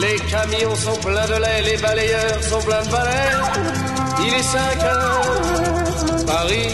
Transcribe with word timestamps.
Les 0.00 0.16
camions 0.30 0.74
sont 0.74 1.00
pleins 1.00 1.26
de 1.26 1.40
lait, 1.40 1.62
les 1.62 1.80
balayeurs 1.80 2.42
sont 2.42 2.60
pleins 2.60 2.84
de 2.84 2.90
balais. 2.90 3.32
Il 4.26 4.34
est 4.34 4.42
5 4.42 4.82
heures, 4.82 6.26
Paris 6.26 6.68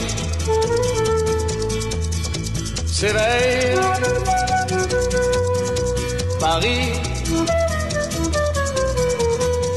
s'éveille. 2.86 3.76
Paris 6.40 6.94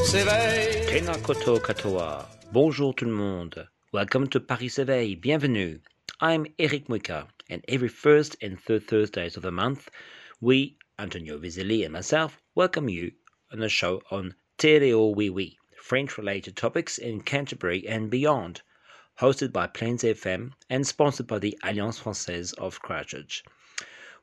s'éveille. 0.04 0.86
Tena 0.86 1.14
koto 1.18 1.60
katoa. 1.60 2.28
Bonjour 2.52 2.94
tout 2.96 3.04
le 3.04 3.12
monde. 3.12 3.68
Welcome 3.92 4.28
to 4.28 4.40
Paris 4.40 4.70
s'éveille. 4.70 5.14
Bienvenue. 5.14 5.80
I'm 6.20 6.46
Eric 6.58 6.88
Muika, 6.88 7.28
and 7.48 7.60
every 7.68 7.88
first 7.88 8.36
and 8.42 8.56
third 8.58 8.88
Thursdays 8.88 9.36
of 9.36 9.44
the 9.44 9.52
month, 9.52 9.88
we, 10.40 10.78
Antonio 10.98 11.38
Vizeli 11.38 11.84
and 11.84 11.92
myself, 11.92 12.40
welcome 12.56 12.88
you 12.88 13.12
on 13.56 13.62
a 13.62 13.68
show 13.70 14.02
on 14.10 14.34
Tereo 14.58 15.14
Oui 15.16 15.30
Oui, 15.30 15.56
French-related 15.80 16.54
topics 16.56 16.98
in 16.98 17.22
Canterbury 17.22 17.88
and 17.88 18.10
beyond, 18.10 18.60
hosted 19.18 19.50
by 19.50 19.66
Plains 19.66 20.02
FM 20.02 20.52
and 20.68 20.86
sponsored 20.86 21.26
by 21.26 21.38
the 21.38 21.58
Alliance 21.62 22.00
Française 22.00 22.52
of 22.58 22.82
Christchurch. 22.82 23.42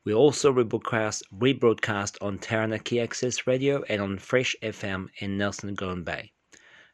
We 0.03 0.14
also 0.14 0.53
rebroadcast, 0.53 1.23
rebroadcast 1.36 2.17
on 2.22 2.38
Taranaki 2.38 3.00
Access 3.00 3.48
Radio 3.48 3.81
and 3.90 4.03
on 4.03 4.20
Fresh 4.20 4.56
FM 4.62 5.08
in 5.17 5.36
Nelson 5.36 5.73
Golden 5.73 6.03
Bay. 6.03 6.31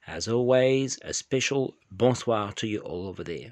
As 0.08 0.30
always, 0.30 0.98
a 1.02 1.14
special 1.14 1.76
bonsoir 1.92 2.54
to 2.54 2.68
you 2.68 2.80
all 2.80 3.08
over 3.08 3.26
there. 3.26 3.52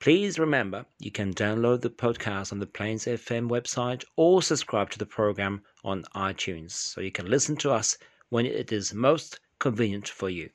Please 0.00 0.36
remember 0.36 0.84
you 0.98 1.12
can 1.12 1.32
download 1.32 1.82
the 1.82 1.90
podcast 1.90 2.50
on 2.50 2.58
the 2.58 2.66
Plains 2.66 3.04
FM 3.04 3.48
website 3.48 4.02
or 4.16 4.42
subscribe 4.42 4.90
to 4.90 4.98
the 4.98 5.06
program 5.06 5.62
on 5.84 6.04
iTunes 6.14 6.72
so 6.72 7.00
you 7.00 7.10
can 7.10 7.30
listen 7.30 7.56
to 7.56 7.70
us 7.70 7.96
when 8.28 8.46
it 8.46 8.72
is 8.72 8.94
most 8.94 9.40
convenient 9.58 10.08
for 10.08 10.30
you. 10.30 10.50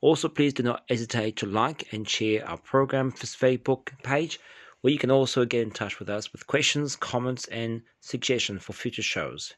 Also, 0.00 0.28
please 0.28 0.54
do 0.54 0.62
not 0.62 0.84
hesitate 0.88 1.36
to 1.36 1.46
like 1.46 1.92
and 1.92 2.08
share 2.08 2.46
our 2.48 2.56
program 2.56 3.12
Facebook 3.12 3.88
page 4.02 4.40
where 4.80 4.92
you 4.92 4.98
can 4.98 5.10
also 5.10 5.44
get 5.44 5.62
in 5.62 5.70
touch 5.70 5.98
with 5.98 6.08
us 6.08 6.32
with 6.32 6.46
questions, 6.46 6.96
comments, 6.96 7.46
and 7.48 7.82
suggestions 8.00 8.62
for 8.62 8.72
future 8.72 9.02
shows. 9.02 9.54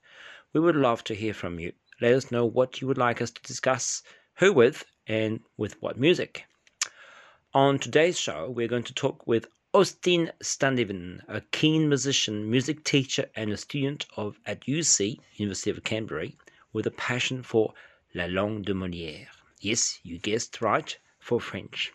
We 0.53 0.61
would 0.61 0.77
love 0.77 1.05
to 1.05 1.15
hear 1.15 1.33
from 1.33 1.61
you. 1.61 1.73
Let 2.01 2.15
us 2.15 2.33
know 2.33 2.45
what 2.45 2.81
you 2.81 2.89
would 2.89 2.99
like 2.99 3.23
us 3.23 3.31
to 3.31 3.43
discuss, 3.43 4.03
who 4.39 4.53
with, 4.53 4.85
and 5.07 5.41
with 5.57 5.81
what 5.81 5.99
music. 5.99 6.45
On 7.55 7.79
today's 7.79 8.19
show, 8.19 8.51
we're 8.51 8.67
going 8.67 8.83
to 8.85 8.95
talk 8.95 9.27
with 9.27 9.47
Austin 9.75 10.31
Standiven, 10.42 11.23
a 11.28 11.41
keen 11.51 11.89
musician, 11.89 12.51
music 12.51 12.84
teacher, 12.84 13.25
and 13.34 13.51
a 13.51 13.56
student 13.56 14.05
of 14.19 14.39
at 14.45 14.61
UC, 14.67 15.19
University 15.37 15.70
of 15.70 15.83
Canterbury, 15.83 16.37
with 16.75 16.87
a 16.87 16.91
passion 16.91 17.42
for 17.42 17.73
la 18.14 18.27
langue 18.27 18.67
de 18.67 18.75
Molière. 18.75 19.29
Yes, 19.62 19.98
you 20.03 20.19
guessed 20.19 20.61
right, 20.61 20.98
for 21.20 21.41
French. 21.41 21.91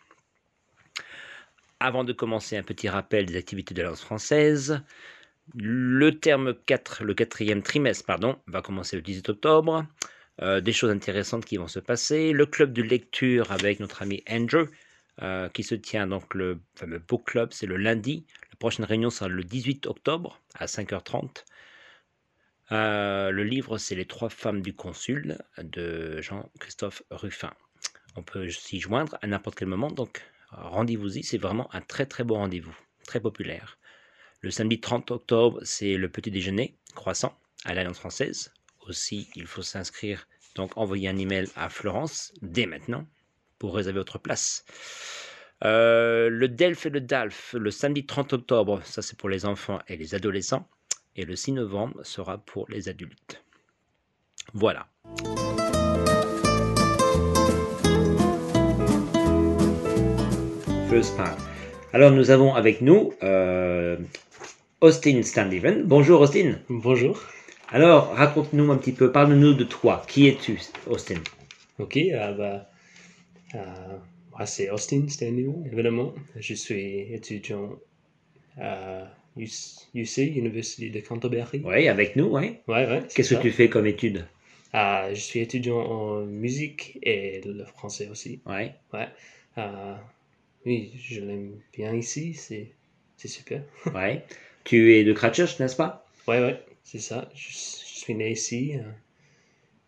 Avant 1.80 2.03
de 2.03 2.13
commencer, 2.13 2.57
un 2.57 2.63
petit 2.63 2.90
rappel 2.90 3.28
des 3.28 3.35
activités 3.35 3.75
de 3.75 3.84
la 3.84 3.90
langue 3.90 3.97
française. 3.97 4.81
Le 5.53 6.19
terme 6.19 6.56
4, 6.66 7.03
le 7.03 7.13
quatrième 7.13 7.62
trimestre, 7.62 8.06
pardon, 8.06 8.40
va 8.47 8.63
commencer 8.63 8.96
le 8.96 9.03
18 9.03 9.29
octobre. 9.29 9.85
Euh, 10.41 10.62
des 10.62 10.73
choses 10.73 10.90
intéressantes 10.90 11.46
qui 11.46 11.57
vont 11.57 11.68
se 11.68 11.79
passer. 11.79 12.31
Le 12.31 12.47
club 12.47 12.73
de 12.73 12.81
lecture 12.81 13.52
avec 13.52 13.79
notre 13.79 14.02
ami 14.02 14.23
Andrew, 14.28 14.66
euh, 15.23 15.50
qui 15.50 15.63
se 15.63 15.73
tient 15.73 16.05
donc 16.05 16.35
le 16.35 16.59
fameux 16.75 17.00
book 17.00 17.25
club, 17.25 17.51
c'est 17.51 17.66
le 17.66 17.78
lundi. 17.78 18.28
La 18.51 18.55
prochaine 18.57 18.85
réunion 18.85 19.09
sera 19.09 19.28
le 19.28 19.44
18 19.44 19.88
octobre 19.88 20.39
à 20.53 20.66
5h30. 20.66 21.44
Euh, 22.72 23.31
le 23.31 23.44
livre, 23.44 23.78
c'est 23.78 23.95
Les 23.95 24.05
trois 24.05 24.29
femmes 24.29 24.61
du 24.61 24.75
consul 24.75 25.39
de 25.57 26.22
Jean-Christophe 26.22 27.01
Ruffin. 27.09 27.53
On 28.16 28.23
peut 28.23 28.50
s'y 28.50 28.79
joindre 28.79 29.17
à 29.22 29.28
n'importe 29.28 29.57
quel 29.57 29.67
moment, 29.67 29.89
donc 29.89 30.22
rendez-vous-y, 30.51 31.23
c'est 31.23 31.38
vraiment 31.38 31.73
un 31.73 31.81
très 31.81 32.05
très 32.05 32.23
beau 32.23 32.35
rendez-vous, 32.35 32.75
très 33.05 33.19
populaire. 33.19 33.79
Le 34.41 34.51
samedi 34.51 34.79
30 34.79 35.09
octobre, 35.11 35.59
c'est 35.63 35.97
le 35.97 36.09
petit 36.09 36.29
déjeuner 36.29 36.78
croissant 36.94 37.39
à 37.66 37.73
l'Alliance 37.73 37.97
française. 37.99 38.53
Aussi, 38.88 39.29
il 39.35 39.47
faut 39.47 39.63
s'inscrire, 39.63 40.28
donc 40.55 40.78
envoyer 40.78 41.09
un 41.09 41.17
email 41.17 41.47
à 41.55 41.69
Florence 41.69 42.34
dès 42.41 42.66
maintenant 42.67 43.07
pour 43.59 43.75
réserver 43.75 44.00
votre 44.00 44.19
place. 44.19 44.66
Euh, 45.63 46.29
le 46.29 46.47
DELF 46.47 46.85
et 46.85 46.90
le 46.90 47.01
DALF, 47.01 47.56
le 47.57 47.72
samedi 47.72 48.06
30 48.06 48.34
octobre, 48.34 48.81
ça 48.84 49.01
c'est 49.01 49.18
pour 49.18 49.29
les 49.29 49.45
enfants 49.45 49.79
et 49.88 49.97
les 49.97 50.13
adolescents. 50.13 50.68
Et 51.16 51.25
le 51.25 51.35
6 51.35 51.53
novembre 51.53 52.00
sera 52.03 52.38
pour 52.38 52.67
les 52.69 52.90
adultes. 52.90 53.44
Voilà. 54.53 54.88
First 60.90 61.17
part. 61.17 61.35
Alors 61.91 62.12
nous 62.12 62.29
avons 62.29 62.53
avec 62.53 62.81
nous 62.81 63.13
euh, 63.23 63.97
Austin 64.81 65.23
Standiven. 65.23 65.84
Bonjour 65.84 66.22
Austin. 66.22 66.59
Bonjour. 66.69 67.19
Alors 67.69 68.13
raconte-nous 68.13 68.72
un 68.72 68.78
petit 68.78 68.94
peu, 68.94 69.12
parle-nous 69.12 69.53
de 69.53 69.63
toi. 69.63 70.03
Qui 70.07 70.28
es-tu 70.28 70.62
Austin? 70.85 71.19
Ok, 71.79 71.97
euh, 71.97 72.31
bah, 72.34 72.69
c'est 74.46 74.69
Austin 74.69 75.08
Standiven, 75.08 75.66
évidemment. 75.72 76.13
Je 76.35 76.53
suis 76.53 77.13
étudiant 77.13 77.78
à 78.59 79.08
UC, 79.38 79.88
University 80.35 80.90
de 80.90 81.00
Canterbury. 81.02 81.62
Oui, 81.63 81.88
avec 81.88 82.16
nous, 82.16 82.25
oui. 82.35 82.58
Ouais, 82.68 82.88
ouais. 82.88 83.03
Qu'est-ce 83.13 83.35
que 83.35 83.41
tu 83.41 83.52
fais 83.52 83.69
comme 83.69 83.85
étude? 83.88 84.25
Euh, 84.75 85.09
Je 85.13 85.19
suis 85.19 85.40
étudiant 85.40 85.80
en 85.80 86.22
musique 86.25 87.00
et 87.02 87.41
le 87.46 87.63
français 87.66 88.08
aussi. 88.09 88.41
Ouais. 88.46 88.74
Ouais. 88.94 89.08
Euh, 89.58 89.96
oui, 90.66 90.91
je 91.00 91.22
l'aime 91.22 91.53
bien 91.74 91.94
ici, 91.94 92.34
c'est 92.34 92.72
c'est 93.16 93.28
super. 93.29 93.64
ouais. 93.96 94.24
Tu 94.64 94.94
es 94.96 95.03
de 95.03 95.14
Christchurch, 95.14 95.59
n'est-ce 95.59 95.75
pas? 95.75 96.06
Ouais, 96.28 96.41
ouais, 96.41 96.62
c'est 96.84 97.00
ça. 97.00 97.29
Je, 97.34 97.50
je, 97.50 97.56
suis 98.03 98.14
né 98.14 98.31
ici. 98.31 98.74
euh, 98.75 98.81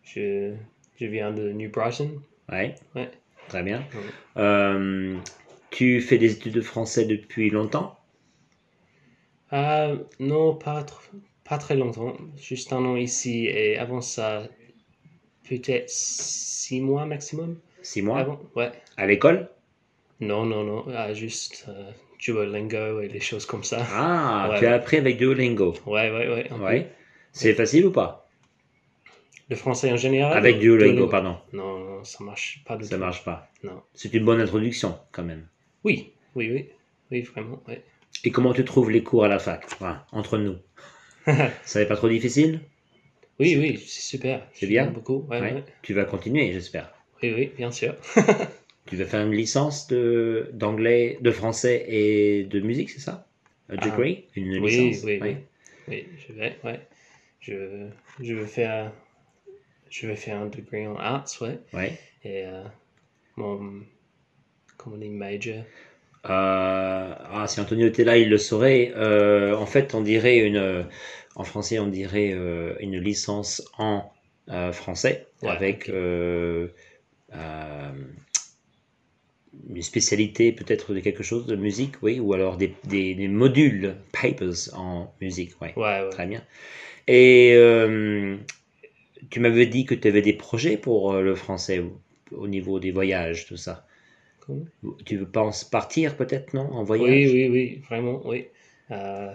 Je, 0.02 0.54
je 0.98 1.06
viens 1.06 1.30
de 1.32 1.52
New 1.52 1.70
Brighton. 1.70 2.10
Ouais. 2.50 2.74
Ouais. 2.96 3.10
Très 3.50 3.62
bien. 3.62 3.84
Euh, 4.38 5.14
tu 5.70 6.00
fais 6.00 6.16
des 6.18 6.32
études 6.32 6.54
de 6.54 6.60
français 6.62 7.04
depuis 7.04 7.50
longtemps? 7.50 7.98
Euh, 9.52 9.96
non, 10.18 10.54
pas, 10.54 10.82
tr- 10.82 11.10
pas 11.44 11.58
très 11.58 11.76
longtemps. 11.76 12.16
Juste 12.36 12.72
un 12.72 12.84
an 12.84 12.96
ici 12.96 13.46
et 13.46 13.76
avant 13.76 14.00
ça, 14.00 14.44
peut-être 15.48 15.90
six 15.90 16.80
mois 16.80 17.06
maximum. 17.06 17.56
Six 17.82 18.02
mois? 18.02 18.20
Avant, 18.20 18.40
ouais. 18.56 18.72
À 18.96 19.06
l'école? 19.06 19.48
Non, 20.20 20.44
non, 20.44 20.64
non. 20.64 20.84
ah, 20.94 21.12
juste 21.14 21.64
euh, 21.68 21.90
Duolingo 22.18 23.00
et 23.00 23.08
des 23.08 23.20
choses 23.20 23.46
comme 23.46 23.64
ça. 23.64 23.78
Ah, 23.92 24.48
Ouais, 24.50 24.58
tu 24.58 24.66
as 24.66 24.74
appris 24.74 24.98
avec 24.98 25.16
Duolingo. 25.16 25.74
Ouais, 25.86 26.10
ouais, 26.10 26.28
ouais. 26.28 26.52
Ouais. 26.60 26.86
C'est 27.32 27.54
facile 27.54 27.86
ou 27.86 27.90
pas? 27.90 28.28
Le 29.50 29.56
français 29.56 29.92
en 29.92 29.96
général 29.96 30.38
Avec 30.38 30.56
ou 30.56 30.60
Duolingo, 30.60 31.08
pardon. 31.08 31.36
Non, 31.52 31.78
non, 31.78 31.89
ça 32.04 32.22
marche 32.24 32.62
pas 32.66 32.76
du 32.76 32.84
Ça 32.84 32.94
tout. 32.96 33.00
marche 33.00 33.24
pas. 33.24 33.48
Non. 33.64 33.82
C'est 33.94 34.12
une 34.14 34.24
bonne 34.24 34.40
introduction 34.40 34.98
quand 35.12 35.22
même. 35.24 35.46
Oui, 35.84 36.12
oui, 36.34 36.50
oui. 36.50 36.68
Oui, 37.10 37.22
vraiment, 37.22 37.62
ouais. 37.68 37.82
Et 38.24 38.30
comment 38.30 38.52
tu 38.52 38.64
trouves 38.64 38.90
les 38.90 39.02
cours 39.02 39.24
à 39.24 39.28
la 39.28 39.38
fac 39.38 39.64
Voilà, 39.78 40.06
Entre 40.12 40.38
nous. 40.38 40.56
Ça 41.64 41.80
n'est 41.80 41.86
pas 41.86 41.96
trop 41.96 42.08
difficile 42.08 42.60
Oui, 43.38 43.56
oui, 43.56 43.78
c'est 43.78 44.00
super. 44.02 44.46
C'est 44.52 44.66
bien 44.66 44.86
beaucoup. 44.90 45.26
Ouais, 45.30 45.40
Ouais. 45.40 45.52
ouais. 45.54 45.64
Tu 45.82 45.94
vas 45.94 46.04
continuer, 46.04 46.52
j'espère. 46.52 46.92
Oui, 47.22 47.32
oui, 47.34 47.52
bien 47.56 47.70
sûr. 47.70 47.96
Tu 48.86 48.96
vas 48.96 49.04
faire 49.04 49.24
une 49.24 49.32
licence 49.32 49.86
de 49.88 50.50
d'anglais, 50.52 51.18
de 51.20 51.30
français 51.30 51.84
et 51.88 52.44
de 52.44 52.58
musique, 52.60 52.90
c'est 52.90 52.98
ça 52.98 53.28
Un 53.68 53.76
Ah. 53.78 53.84
degree 53.88 54.24
Une 54.34 54.58
Oui, 54.58 54.70
licence 54.70 55.04
oui, 55.04 55.18
oui. 55.22 55.36
Oui, 55.86 56.06
je 56.26 56.32
vais, 56.32 56.56
ouais. 56.64 56.80
Je, 57.40 57.86
je 58.20 58.34
vais 58.34 58.46
faire, 58.46 58.90
je 59.90 60.06
vais 60.06 60.16
faire 60.16 60.40
un 60.40 60.46
degré 60.46 60.86
en 60.86 60.96
arts, 60.96 61.26
ouais. 61.40 61.58
Ouais. 61.72 61.98
Et 62.24 62.46
euh, 62.46 62.62
mon, 63.36 63.82
comment 64.76 64.96
on 64.96 64.98
dit, 64.98 65.08
major? 65.08 65.64
Euh, 66.26 67.14
ah, 67.18 67.46
si 67.48 67.60
Antonio 67.60 67.86
était 67.86 68.04
là, 68.04 68.18
il 68.18 68.28
le 68.28 68.38
saurait. 68.38 68.92
Euh, 68.94 69.56
en 69.56 69.66
fait, 69.66 69.94
on 69.94 70.02
dirait 70.02 70.38
une, 70.38 70.86
en 71.34 71.44
français, 71.44 71.78
on 71.78 71.86
dirait 71.88 72.32
euh, 72.32 72.74
une 72.80 72.98
licence 72.98 73.62
en 73.78 74.10
français 74.72 75.26
Ouais, 75.42 75.48
avec 75.50 75.88
une 79.68 79.82
spécialité 79.82 80.52
peut-être 80.52 80.94
de 80.94 81.00
quelque 81.00 81.22
chose 81.22 81.46
de 81.46 81.56
musique, 81.56 82.02
oui, 82.02 82.20
ou 82.20 82.32
alors 82.34 82.56
des, 82.56 82.74
des- 82.84 83.14
des 83.14 83.28
modules, 83.28 83.96
papers 84.12 84.74
en 84.74 85.12
musique, 85.20 85.52
oui. 85.60 85.68
Ouais, 85.76 86.02
ouais. 86.02 86.10
Très 86.10 86.26
bien. 86.26 86.42
Et 87.08 87.52
tu 89.28 89.40
m'avais 89.40 89.66
dit 89.66 89.84
que 89.84 89.94
tu 89.94 90.08
avais 90.08 90.22
des 90.22 90.32
projets 90.32 90.76
pour 90.76 91.12
euh, 91.12 91.22
le 91.22 91.34
français 91.34 91.80
au, 91.80 92.00
au 92.32 92.48
niveau 92.48 92.80
des 92.80 92.90
voyages, 92.90 93.46
tout 93.46 93.56
ça. 93.56 93.86
Comment? 94.40 94.64
Tu 95.04 95.18
penses 95.26 95.64
partir 95.64 96.16
peut-être, 96.16 96.54
non, 96.54 96.72
en 96.72 96.82
voyage? 96.82 97.30
Oui, 97.30 97.48
oui, 97.48 97.48
oui, 97.48 97.82
vraiment, 97.88 98.22
oui. 98.24 98.46
Euh, 98.90 99.32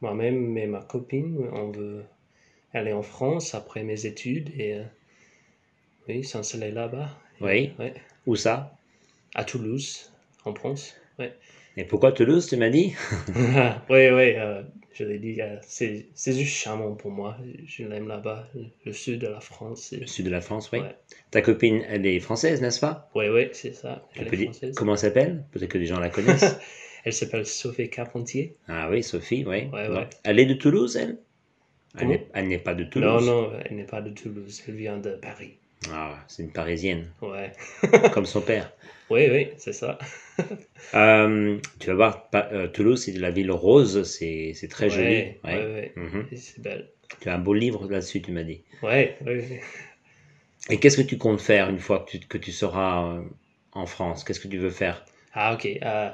moi-même 0.00 0.58
et 0.58 0.66
ma 0.66 0.82
copine, 0.82 1.48
on 1.52 1.70
veut 1.70 2.04
aller 2.72 2.92
en 2.92 3.02
France 3.02 3.54
après 3.54 3.84
mes 3.84 4.06
études 4.06 4.50
et 4.58 4.74
euh, 4.74 4.84
oui, 6.08 6.24
s'installer 6.24 6.70
là-bas. 6.70 7.10
Oui. 7.40 7.72
Ouais. 7.78 7.94
Où 8.26 8.36
ça? 8.36 8.76
À 9.34 9.44
Toulouse, 9.44 10.12
en 10.44 10.54
France. 10.54 10.94
Ouais. 11.18 11.32
Et 11.76 11.84
pourquoi 11.84 12.12
Toulouse, 12.12 12.46
tu 12.46 12.56
m'as 12.56 12.70
dit? 12.70 12.94
Oui, 13.90 14.08
oui, 14.10 14.34
euh, 14.36 14.62
je 14.92 15.04
l'ai 15.04 15.18
dit, 15.18 15.40
euh, 15.40 15.56
c'est 15.62 16.06
juste 16.16 16.54
charmant 16.54 16.92
pour 16.94 17.10
moi. 17.10 17.36
Je 17.66 17.82
l'aime 17.84 18.06
là-bas, 18.06 18.48
le 18.84 18.92
sud 18.92 19.20
de 19.20 19.26
la 19.26 19.40
France. 19.40 19.92
Le 19.98 20.06
sud 20.06 20.26
de 20.26 20.30
la 20.30 20.40
France, 20.40 20.70
oui. 20.72 20.80
Ouais. 20.80 20.94
Ta 21.32 21.40
copine, 21.42 21.82
elle 21.88 22.06
est 22.06 22.20
française, 22.20 22.60
n'est-ce 22.62 22.78
pas? 22.80 23.10
Oui, 23.14 23.28
oui, 23.28 23.48
c'est 23.52 23.74
ça. 23.74 24.06
Elle 24.16 24.28
est 24.28 24.36
dire- 24.36 24.44
française. 24.50 24.74
Comment 24.76 24.92
elle 24.92 24.98
s'appelle? 24.98 25.44
Peut-être 25.50 25.70
que 25.70 25.78
les 25.78 25.86
gens 25.86 25.98
la 26.00 26.10
connaissent. 26.10 26.58
Elle 27.06 27.12
s'appelle 27.12 27.44
Sophie 27.44 27.90
Carpentier. 27.90 28.56
ah 28.66 28.88
oui, 28.90 29.02
Sophie, 29.02 29.44
oui. 29.46 29.64
Ouais, 29.70 29.88
ouais. 29.88 30.08
Elle 30.22 30.38
est 30.40 30.46
de 30.46 30.54
Toulouse, 30.54 30.96
elle? 30.96 31.18
Elle 31.96 31.98
Comment? 32.00 32.10
n'est- 32.12 32.26
Elle 32.32 32.48
n'est 32.48 32.58
pas 32.58 32.72
de 32.74 32.84
Non, 32.84 32.88
Toulouse. 32.88 33.26
non, 33.26 33.52
elle 33.62 33.76
n'est 33.76 33.84
pas 33.84 34.00
de 34.00 34.08
Toulouse, 34.08 34.62
elle 34.66 34.74
vient 34.76 34.96
de 34.96 35.10
Paris. 35.10 35.58
Ah, 35.92 36.18
c'est 36.28 36.42
une 36.42 36.52
Parisienne, 36.52 37.10
Ouais. 37.20 37.52
comme 38.12 38.26
son 38.26 38.40
père. 38.40 38.72
Oui, 39.10 39.28
oui, 39.30 39.48
c'est 39.58 39.72
ça. 39.72 39.98
Euh, 40.94 41.58
tu 41.80 41.88
vas 41.88 41.94
voir, 41.94 42.28
euh, 42.34 42.68
Toulouse, 42.68 43.02
c'est 43.04 43.12
la 43.12 43.30
ville 43.30 43.50
rose, 43.50 44.02
c'est 44.04 44.52
c'est 44.54 44.68
très 44.68 44.90
joli. 44.90 45.04
Ouais, 45.04 45.40
ouais. 45.44 45.52
ouais. 45.52 45.92
Mhm. 45.96 46.26
C'est 46.36 46.60
belle. 46.60 46.88
Tu 47.20 47.28
as 47.28 47.34
un 47.34 47.38
beau 47.38 47.54
livre 47.54 47.88
là-dessus, 47.88 48.22
tu 48.22 48.30
m'as 48.30 48.42
dit. 48.44 48.62
Ouais, 48.82 49.16
ouais. 49.24 49.60
Et 50.70 50.78
qu'est-ce 50.78 50.96
que 50.96 51.02
tu 51.02 51.18
comptes 51.18 51.40
faire 51.40 51.68
une 51.68 51.78
fois 51.78 52.00
que 52.00 52.10
tu, 52.12 52.18
que 52.20 52.38
tu 52.38 52.52
seras 52.52 53.16
euh, 53.16 53.22
en 53.72 53.86
France? 53.86 54.24
Qu'est-ce 54.24 54.40
que 54.40 54.48
tu 54.48 54.58
veux 54.58 54.70
faire? 54.70 55.04
Ah, 55.32 55.54
ok. 55.54 55.66
euh, 55.82 56.10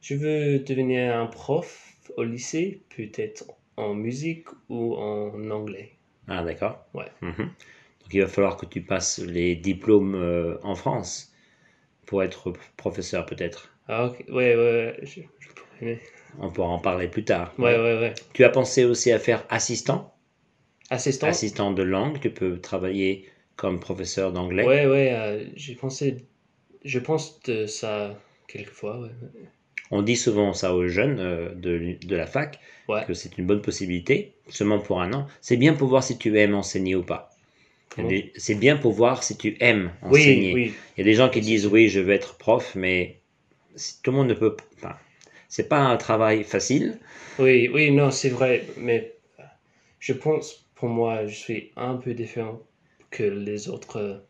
je 0.00 0.14
veux 0.14 0.58
devenir 0.60 1.16
un 1.16 1.26
prof 1.26 1.92
au 2.16 2.24
lycée, 2.24 2.82
peut-être 2.96 3.44
en 3.76 3.94
musique 3.94 4.48
ou 4.68 4.94
en 4.96 5.50
anglais. 5.50 5.92
Ah, 6.28 6.42
d'accord. 6.42 6.84
Ouais. 6.94 7.06
Mhm. 7.22 7.50
Donc 8.06 8.14
il 8.14 8.20
va 8.20 8.28
falloir 8.28 8.56
que 8.56 8.66
tu 8.66 8.82
passes 8.82 9.18
les 9.18 9.56
diplômes 9.56 10.14
euh, 10.14 10.58
en 10.62 10.76
France 10.76 11.32
pour 12.06 12.22
être 12.22 12.52
professeur, 12.76 13.26
peut-être. 13.26 13.74
Ah, 13.88 14.06
ok. 14.06 14.24
Ouais, 14.28 14.54
ouais, 14.54 14.56
ouais. 14.56 14.96
Je, 15.02 15.20
je. 15.80 15.94
On 16.38 16.50
pourra 16.50 16.68
en 16.68 16.78
parler 16.78 17.08
plus 17.08 17.24
tard. 17.24 17.52
Ouais, 17.58 17.74
ouais, 17.76 17.98
ouais. 17.98 18.14
Tu 18.32 18.44
as 18.44 18.48
pensé 18.48 18.84
aussi 18.84 19.10
à 19.10 19.18
faire 19.18 19.44
assistant? 19.48 20.14
Assistant? 20.88 21.26
Assistant 21.26 21.72
de 21.72 21.82
langue, 21.82 22.20
tu 22.20 22.30
peux 22.30 22.60
travailler 22.60 23.28
comme 23.56 23.80
professeur 23.80 24.32
d'anglais. 24.32 24.64
Ouais, 24.64 24.86
ouais. 24.86 25.12
euh, 25.12 25.44
j'ai 25.56 25.74
pensé. 25.74 26.18
Je 26.84 27.00
pense 27.00 27.40
de 27.42 27.66
ça 27.66 28.14
quelquefois, 28.46 29.00
ouais. 29.00 29.10
On 29.90 30.02
dit 30.02 30.16
souvent 30.16 30.52
ça 30.52 30.74
aux 30.74 30.86
jeunes 30.86 31.18
euh, 31.18 31.54
de, 31.54 31.96
de 32.06 32.16
la 32.16 32.26
fac, 32.26 32.60
Ouais. 32.88 33.04
que 33.04 33.14
c'est 33.14 33.36
une 33.36 33.46
bonne 33.46 33.62
possibilité, 33.62 34.34
seulement 34.48 34.78
pour 34.78 35.00
un 35.00 35.12
an. 35.12 35.26
C'est 35.40 35.56
bien 35.56 35.74
pour 35.74 35.88
voir 35.88 36.04
si 36.04 36.18
tu 36.18 36.38
aimes 36.38 36.54
enseigner 36.54 36.94
ou 36.94 37.02
pas. 37.02 37.30
Il 37.30 37.30
y 37.30 37.30
a 37.30 37.85
Comment 37.85 37.85
des- 38.04 38.32
C'est 38.36 38.54
bien 38.54 38.76
pour 38.76 38.92
voir 38.92 39.22
si 39.22 39.36
tu 39.36 39.56
aimes 39.60 39.92
Oui, 40.08 40.10
enseigner. 40.10 40.52
oui. 40.52 40.82
Il 40.96 41.00
y 41.00 41.02
a 41.02 41.04
des 41.04 41.14
gens 41.14 41.28
qui 41.28 41.40
Oui, 41.40 41.46
disent 41.46 41.66
oui, 41.66 41.88
je 41.88 42.00
veux 42.00 42.12
être 42.12 42.36
prof, 42.36 42.74
mais 42.74 43.20
tout 44.02 44.10
le 44.12 44.16
monde 44.18 44.28
ne 44.28 44.34
peut. 44.34 44.56
Enfin, 44.76 44.96
c'est 45.48 45.68
pas 45.68 45.80
un 45.80 45.96
travail 45.96 46.44
facile. 46.44 46.98
Oui, 47.38 47.68
oui, 47.72 47.90
non, 47.92 48.10
c'est 48.10 48.28
vrai, 48.30 48.66
mais 48.76 49.14
je 50.00 50.12
pense, 50.14 50.66
pour 50.74 50.88
moi, 50.88 51.26
je 51.26 51.34
suis 51.36 51.72
un 51.76 51.96
peu 51.96 52.14
différent 52.14 52.60
que 53.10 53.24
les 53.24 53.68
autres 53.68 54.26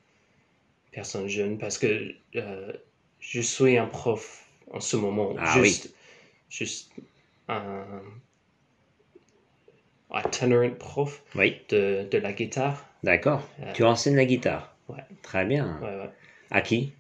personnes 0.93 1.29
jeunes 1.29 1.59
parce 1.59 1.79
que 1.79 2.15
euh, 2.37 2.73
je 3.21 3.41
suis 3.41 3.79
un 3.79 3.87
prof 3.87 4.49
en 4.73 4.81
ce 4.81 4.97
moment, 4.97 5.35
Ah 5.39 5.61
oui. 5.61 5.71
juste, 5.73 5.95
juste 6.51 6.93
un 7.49 8.03
itinerant 10.11 10.75
prof 10.79 11.23
Oui, 11.35 11.61
de, 11.69 12.09
de 12.11 12.19
la 12.19 12.33
guitare. 12.33 12.85
D'accord. 13.07 13.49
Euh, 13.63 13.73
Tu 13.73 13.83
enseignes 13.85 14.17
la 14.17 14.25
guitare. 14.27 14.75
Ouais. 14.89 14.97
Très 15.23 15.45
bien. 15.47 15.79
Ouais, 15.81 15.97
ouais. 15.97 16.11
À 16.51 16.61
qui? 16.61 16.93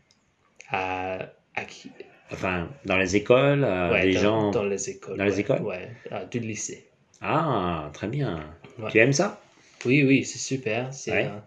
À, 0.71 1.19
à 1.55 1.65
qui- 1.65 1.91
Enfin, 2.33 2.69
dans 2.85 2.97
les 2.97 3.15
écoles, 3.15 3.63
ouais, 3.63 4.03
des 4.07 4.15
dans, 4.15 4.21
gens. 4.21 4.51
dans 4.51 4.65
les 4.65 4.91
écoles. 4.91 5.17
dans 5.19 5.25
les 5.25 5.39
écoles? 5.39 5.61
Ouais, 5.63 5.91
à 6.11 6.25
du 6.25 6.41
lycée. 6.41 6.89
Ah, 7.21 7.91
très 7.93 8.09
bien. 8.09 8.43
Tu 8.91 8.99
aimes 8.99 9.13
ça? 9.13 9.41
Oui, 9.85 10.03
oui, 10.05 10.25
c'est 10.25 10.39
super. 10.39 10.93
C'est 10.93 11.25
un- 11.25 11.45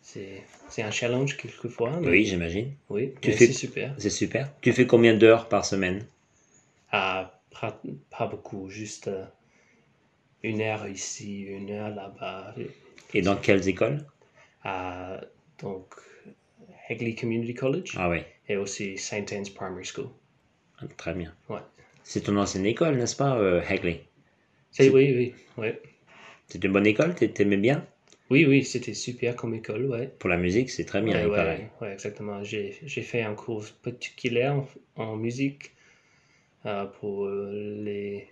c'est 0.00 0.42
c'est 0.68 0.82
un 0.82 0.90
challenge 0.90 1.36
quelquefois. 1.36 2.00
mais- 2.00 2.08
Oui, 2.08 2.24
j'imagine. 2.24 2.72
Oui, 2.90 3.14
Tu 3.20 3.30
mais 3.30 3.36
fais- 3.36 3.46
c'est 3.46 3.52
super. 3.52 3.94
C'est 3.98 4.10
super. 4.10 4.50
Tu 4.60 4.72
fais 4.72 4.86
combien 4.86 5.14
d'heures 5.14 5.48
par 5.48 5.64
semaine? 5.64 6.04
Ah, 6.90 7.38
pas, 7.60 7.80
pas 8.10 8.26
beaucoup, 8.26 8.68
juste 8.68 9.06
euh, 9.08 9.24
une 10.42 10.60
heure 10.60 10.88
ici, 10.88 11.42
une 11.42 11.70
heure 11.70 11.90
là-bas. 11.94 12.54
Et 13.14 13.22
dans 13.22 13.36
quelles 13.36 13.68
écoles? 13.68 14.04
Ah, 14.64 15.20
donc, 15.60 15.94
Hagley 16.88 17.14
Community 17.14 17.54
College 17.54 17.96
Ah 17.96 18.08
oui, 18.10 18.20
et 18.48 18.56
aussi 18.56 18.98
St. 18.98 19.32
Anne's 19.32 19.50
Primary 19.50 19.84
School. 19.84 20.10
très 20.96 21.14
bien. 21.14 21.32
Ouais. 21.48 21.60
C'est 22.04 22.22
ton 22.22 22.36
ancienne 22.36 22.66
école, 22.66 22.96
n'est-ce 22.96 23.16
pas, 23.16 23.36
euh, 23.38 23.62
Hagley 23.68 24.02
C'est, 24.70 24.90
oui, 24.90 25.14
oui, 25.16 25.34
oui. 25.58 25.68
C'est 26.46 26.62
une 26.62 26.72
bonne 26.72 26.86
école 26.86 27.16
T'ai- 27.16 27.32
T'aimais 27.32 27.56
bien? 27.56 27.84
Oui, 28.30 28.46
oui, 28.46 28.64
c'était 28.64 28.94
super 28.94 29.36
comme 29.36 29.54
école, 29.54 29.86
ouais. 29.86 30.08
Pour 30.18 30.28
la 30.30 30.36
musique, 30.36 30.70
c'est 30.70 30.84
très 30.84 31.02
bien, 31.02 31.14
Ouais, 31.14 31.24
il 31.24 31.30
ouais, 31.30 31.36
paraît. 31.36 31.70
ouais, 31.80 31.92
exactement. 31.92 32.42
J'ai, 32.44 32.78
j'ai 32.84 33.02
fait 33.02 33.22
un 33.22 33.34
cours 33.34 33.64
particulier 33.82 34.48
en, 34.48 34.66
en 34.96 35.16
musique 35.16 35.72
euh, 36.66 36.86
pour 36.86 37.28
les, 37.28 38.28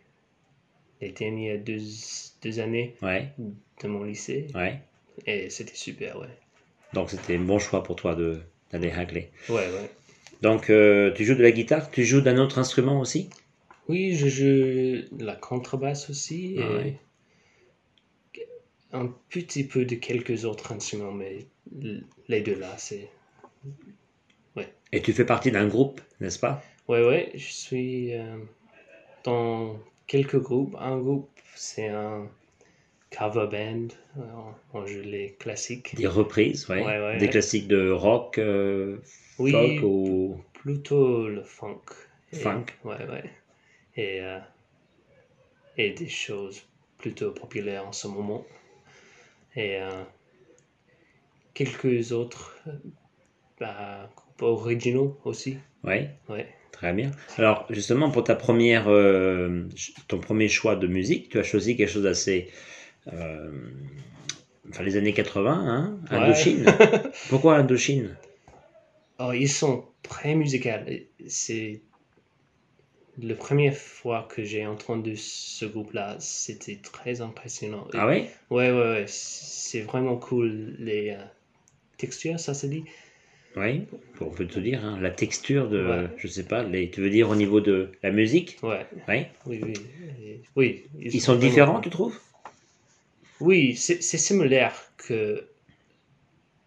les 1.00 1.12
dernières 1.12 1.58
deux, 1.58 1.78
deux 2.42 2.60
années 2.60 2.94
Ouais, 3.02 3.28
de 3.82 3.88
mon 3.88 4.04
lycée 4.04 4.48
ouais. 4.54 4.80
et 5.26 5.50
c'était 5.50 5.74
super, 5.74 6.18
ouais. 6.18 6.28
Donc 6.92 7.10
c'était 7.10 7.36
un 7.36 7.40
bon 7.40 7.58
choix 7.58 7.82
pour 7.82 7.96
toi 7.96 8.14
de 8.14 8.40
d'aller 8.72 8.90
Hagley. 8.90 9.30
Ouais, 9.48 9.56
ouais. 9.56 9.90
Donc 10.42 10.70
euh, 10.70 11.12
tu 11.12 11.24
joues 11.24 11.34
de 11.34 11.42
la 11.42 11.50
guitare, 11.50 11.90
tu 11.90 12.04
joues 12.04 12.20
d'un 12.20 12.38
autre 12.38 12.58
instrument 12.58 13.00
aussi? 13.00 13.30
Oui, 13.88 14.14
je 14.14 14.28
joue 14.28 15.24
la 15.24 15.34
contrebasse 15.34 16.10
aussi 16.10 16.54
et 16.56 16.62
Ah 16.62 16.76
ouais. 16.76 16.96
un 18.92 19.06
petit 19.28 19.64
peu 19.64 19.84
de 19.84 19.94
quelques 19.94 20.44
autres 20.44 20.72
instruments, 20.72 21.12
mais 21.12 21.46
les 22.28 22.40
deux 22.40 22.58
là, 22.58 22.74
c'est... 22.78 23.08
Et 24.92 25.02
tu 25.02 25.12
fais 25.12 25.24
partie 25.24 25.52
d'un 25.52 25.68
groupe, 25.68 26.00
n'est-ce 26.20 26.38
pas? 26.40 26.64
Ouais, 26.88 27.06
ouais, 27.06 27.30
je 27.34 27.52
suis 27.52 28.12
euh, 28.12 28.38
dans 29.22 29.78
quelques 30.10 30.40
groupes. 30.40 30.74
Un 30.80 30.98
groupe, 30.98 31.30
c'est 31.54 31.86
un 31.88 32.28
cover 33.16 33.46
band. 33.50 33.88
Euh, 34.18 34.52
On 34.74 34.84
joue 34.84 35.02
les 35.02 35.34
classiques. 35.38 35.94
Des 35.94 36.08
reprises, 36.08 36.68
ouais. 36.68 36.84
Ouais, 36.84 36.98
ouais, 37.00 37.18
Des 37.18 37.28
classiques 37.28 37.68
de 37.68 37.90
rock, 37.90 38.38
euh, 38.38 38.98
Oui, 39.38 39.52
folk 39.52 39.82
ou 39.84 40.40
plutôt 40.52 41.28
le 41.28 41.44
funk. 41.44 41.82
Et- 42.32 42.36
Funk. 42.36 42.66
Ouais, 42.84 43.06
ouais. 43.08 43.30
Et, 43.96 44.20
euh, 44.20 44.38
et 45.76 45.90
des 45.92 46.08
choses 46.08 46.60
plutôt 46.98 47.30
populaires 47.30 47.86
en 47.86 47.92
ce 47.92 48.08
moment. 48.08 48.44
Et 49.54 49.76
euh, 49.80 50.02
quelques 51.54 52.10
autres 52.12 52.56
euh, 52.66 52.72
bah, 53.60 54.10
groupes 54.16 54.42
originaux 54.42 55.20
aussi. 55.24 55.56
ouais. 55.84 56.10
Ouais. 56.28 56.48
Très 56.72 56.92
bien. 56.92 57.10
Alors, 57.36 57.66
justement, 57.70 58.10
pour 58.10 58.24
ta 58.24 58.34
première, 58.34 58.88
euh, 58.88 59.68
ton 60.08 60.18
premier 60.18 60.48
choix 60.48 60.76
de 60.76 60.86
musique, 60.86 61.28
tu 61.28 61.38
as 61.38 61.42
choisi 61.42 61.76
quelque 61.76 61.90
chose 61.90 62.04
d'assez. 62.04 62.50
euh, 63.12 63.50
enfin, 64.70 64.82
les 64.82 64.96
années 64.96 65.12
80, 65.12 65.52
hein 65.52 66.00
Ouais. 66.10 66.16
Indochine. 66.24 66.64
Pourquoi 67.28 67.56
Indochine? 67.56 68.16
Oh, 69.18 69.32
ils 69.32 69.48
sont 69.50 69.84
très 70.02 70.34
musicaux. 70.34 70.70
C'est 71.26 71.82
la 73.18 73.34
première 73.34 73.76
fois 73.76 74.26
que 74.34 74.42
j'ai 74.44 74.66
entendu 74.66 75.16
ce 75.16 75.66
groupe-là, 75.66 76.16
c'était 76.20 76.78
très 76.82 77.20
impressionnant. 77.20 77.86
Ah 77.92 78.06
oui 78.06 78.24
Ouais, 78.48 78.70
ouais, 78.70 78.72
ouais, 78.72 79.04
c'est 79.08 79.82
vraiment 79.82 80.16
cool. 80.16 80.76
Les 80.78 81.10
euh, 81.10 81.22
textures, 81.98 82.40
ça 82.40 82.54
se 82.54 82.66
dit? 82.66 82.84
Oui, 83.56 83.82
on 84.20 84.30
peut 84.30 84.46
te 84.46 84.60
dire, 84.60 84.84
hein, 84.84 84.98
la 85.00 85.10
texture 85.10 85.68
de. 85.68 85.84
Ouais. 85.84 86.08
Je 86.16 86.28
sais 86.28 86.44
pas, 86.44 86.62
les, 86.62 86.90
tu 86.90 87.00
veux 87.00 87.10
dire 87.10 87.28
au 87.28 87.34
niveau 87.34 87.60
de 87.60 87.90
la 88.02 88.10
musique? 88.10 88.58
Ouais, 88.62 88.86
Oui. 89.08 89.26
oui, 89.46 89.74
oui. 90.56 90.84
Ils 91.00 91.20
sont 91.20 91.34
différents, 91.34 91.80
tu 91.80 91.90
trouves? 91.90 92.18
Oui, 93.40 93.74
c'est 93.76 94.00
similaire 94.00 94.74
que 94.98 95.44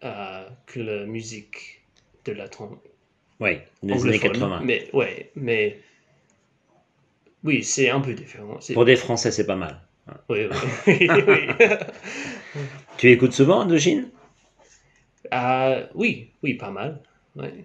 euh, 0.02 0.48
que 0.66 0.80
la 0.80 1.06
musique 1.06 1.82
de 2.26 2.32
la 2.32 2.48
trompe. 2.48 2.82
Oui, 3.40 3.58
des 3.82 3.92
années 3.94 4.18
anglophone. 4.18 4.32
80. 4.32 4.60
Mais 4.64 4.90
ouais, 4.92 5.30
mais 5.36 5.78
oui, 7.42 7.62
c'est 7.62 7.90
un 7.90 8.00
peu 8.00 8.14
différent. 8.14 8.58
Pour 8.74 8.84
des 8.84 8.96
Français, 8.96 9.30
c'est 9.30 9.46
pas 9.46 9.56
mal. 9.56 9.80
Oui, 10.28 10.46
oui, 10.86 11.10
oui. 11.26 11.48
Tu 12.98 13.10
écoutes 13.10 13.32
souvent 13.32 13.62
Indochine 13.62 14.10
Euh, 15.34 15.86
oui, 15.94 16.30
oui, 16.42 16.54
pas 16.54 16.70
mal. 16.70 17.00
Ouais. 17.36 17.64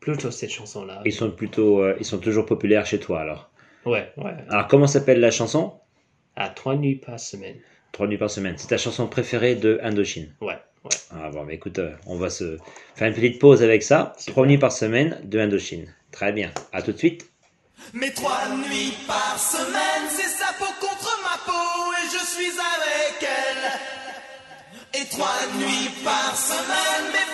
Plutôt 0.00 0.30
cette 0.30 0.50
chanson-là. 0.50 1.02
Ils 1.04 1.12
sont 1.12 1.30
plutôt, 1.30 1.82
euh, 1.82 1.94
ils 1.98 2.06
sont 2.06 2.18
toujours 2.18 2.46
populaires 2.46 2.86
chez 2.86 2.98
toi 2.98 3.20
alors. 3.20 3.50
Ouais, 3.84 4.12
ouais. 4.16 4.34
Alors 4.48 4.66
comment 4.66 4.86
s'appelle 4.86 5.20
la 5.20 5.30
chanson? 5.30 5.74
À 6.36 6.48
trois 6.48 6.76
nuits 6.76 6.96
par 6.96 7.20
semaine. 7.20 7.56
Trois 7.92 8.06
nuits 8.06 8.18
par 8.18 8.30
semaine. 8.30 8.54
C'est 8.56 8.68
ta 8.68 8.78
chanson 8.78 9.06
préférée 9.06 9.56
de 9.56 9.78
Indochine. 9.82 10.32
Ouais, 10.40 10.58
ouais. 10.84 10.90
Ah 11.10 11.28
bon, 11.30 11.44
mais 11.44 11.54
écoute, 11.54 11.78
euh, 11.78 11.94
on 12.06 12.16
va 12.16 12.30
se 12.30 12.56
faire 12.94 13.08
une 13.08 13.14
petite 13.14 13.38
pause 13.38 13.62
avec 13.62 13.82
ça. 13.82 14.14
Super. 14.16 14.32
Trois 14.32 14.46
nuits 14.46 14.58
par 14.58 14.72
semaine 14.72 15.20
de 15.24 15.38
Indochine. 15.38 15.92
Très 16.12 16.32
bien. 16.32 16.50
À 16.72 16.80
tout 16.82 16.92
de 16.92 16.98
suite. 16.98 17.30
Mais 17.92 18.10
trois 18.10 18.48
nuits 18.56 18.94
par 19.06 19.38
semaine, 19.38 20.08
trois 25.10 25.46
nuits 25.58 25.90
par 26.04 26.36
semaine, 26.36 27.29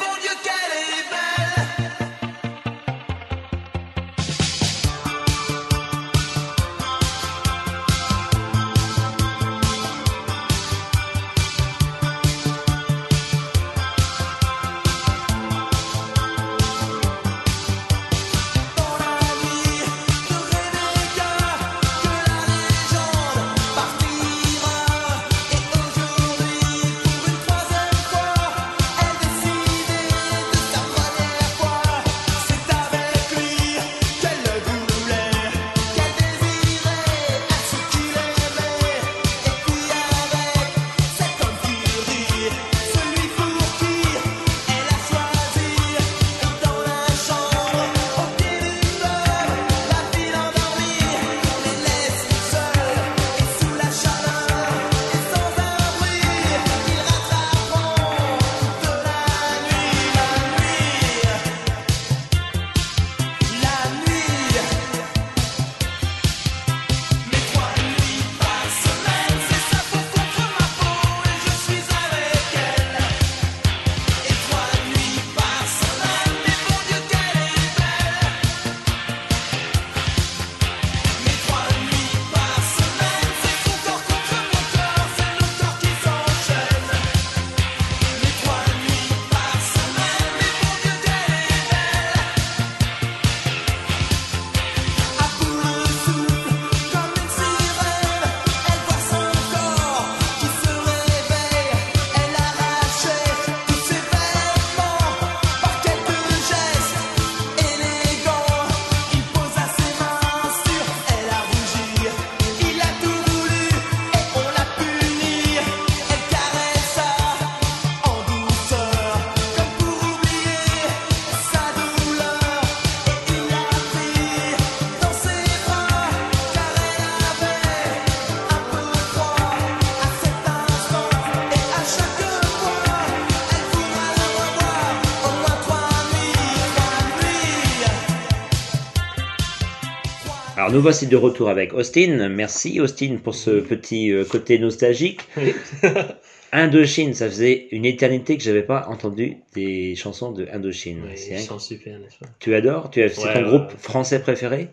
Alors 140.67 140.75
nous 140.79 140.83
voici 140.83 141.07
de 141.07 141.17
retour 141.17 141.49
avec 141.49 141.73
Austin. 141.75 142.29
Merci 142.29 142.81
Austin 142.81 143.19
pour 143.23 143.37
ce 143.37 143.61
petit 143.61 144.11
euh, 144.11 144.25
côté 144.25 144.59
nostalgique. 144.59 145.21
Oui. 145.37 145.55
Indochine, 146.53 147.15
ça 147.15 147.29
faisait 147.29 147.69
une 147.71 147.85
éternité 147.85 148.37
que 148.37 148.43
j'avais 148.43 148.65
pas 148.65 148.89
entendu 148.89 149.37
des 149.55 149.95
chansons 149.95 150.33
de 150.33 150.49
Indochine. 150.53 151.03
Oui, 151.05 151.17
C'est 151.17 151.35
ils 151.35 151.41
sont 151.41 151.61
super, 151.61 152.01
n'est-ce 152.01 152.19
pas? 152.19 152.27
Tu 152.41 152.53
adores? 152.57 152.91
Tu 152.91 153.01
as... 153.01 153.11
C'est 153.11 153.33
ton 153.33 153.45
ouais, 153.45 153.49
groupe 153.49 153.69
ouais. 153.71 153.79
français 153.79 154.19
préféré? 154.21 154.71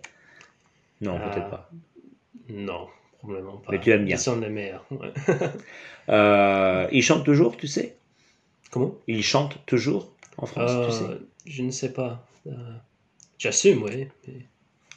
Non, 1.01 1.19
Ah. 1.23 1.29
peut-être 1.29 1.49
pas. 1.51 1.69
Non, 2.49 2.87
probablement 3.19 3.57
pas. 3.57 3.71
Mais 3.73 3.79
tu 3.79 3.91
aimes 3.91 4.05
bien. 4.05 4.15
Ils 4.15 4.19
sont 4.19 4.39
les 4.39 4.49
meilleurs. 4.49 4.87
Euh, 6.09 6.85
ils 6.91 7.01
chantent 7.03 7.23
toujours, 7.23 7.55
tu 7.55 7.65
sais? 7.67 7.95
Comment? 8.71 8.95
Ils 9.07 9.23
chantent 9.23 9.57
toujours 9.67 10.11
en 10.37 10.47
France, 10.47 10.71
Euh, 10.73 10.85
tu 10.87 10.91
sais? 10.91 11.19
Je 11.45 11.61
ne 11.63 11.71
sais 11.71 11.93
pas. 11.93 12.27
Euh, 12.47 12.51
J'assume, 13.37 13.83
oui. 13.83 14.07
mais- 14.27 14.33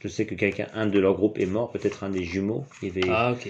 Je 0.03 0.09
sais 0.09 0.27
que 0.27 0.35
quelqu'un, 0.35 0.69
un 0.75 0.87
de 0.87 0.99
leur 0.99 1.15
groupe 1.15 1.39
est 1.39 1.47
mort, 1.47 1.71
peut-être 1.73 2.05
un 2.05 2.11
des 2.11 2.23
jumeaux. 2.25 2.65
Il 2.83 2.89
y 2.89 2.91
avait 2.91 3.11
Ah, 3.11 3.33
ok. 3.33 3.49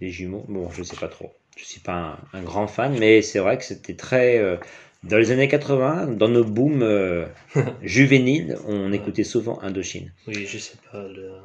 des 0.00 0.10
jumeaux. 0.10 0.44
Bon, 0.48 0.68
je 0.70 0.82
sais 0.82 0.96
pas 0.96 1.08
trop. 1.08 1.32
Je 1.56 1.64
suis 1.64 1.80
pas 1.80 2.18
un, 2.32 2.38
un 2.38 2.42
grand 2.42 2.66
fan, 2.66 2.96
mais 2.98 3.22
c'est 3.22 3.38
vrai 3.38 3.58
que 3.58 3.64
c'était 3.64 3.94
très. 3.94 4.38
euh, 4.38 4.56
dans 5.04 5.18
les 5.18 5.30
années 5.30 5.48
80, 5.48 6.06
dans 6.08 6.28
nos 6.28 6.44
booms 6.44 6.82
euh, 6.82 7.26
juvéniles, 7.82 8.56
on 8.66 8.92
écoutait 8.92 9.24
souvent 9.24 9.60
Indochine. 9.60 10.12
Oui, 10.26 10.46
je 10.46 10.58
sais 10.58 10.78
pas 10.90 11.02
le- 11.06 11.40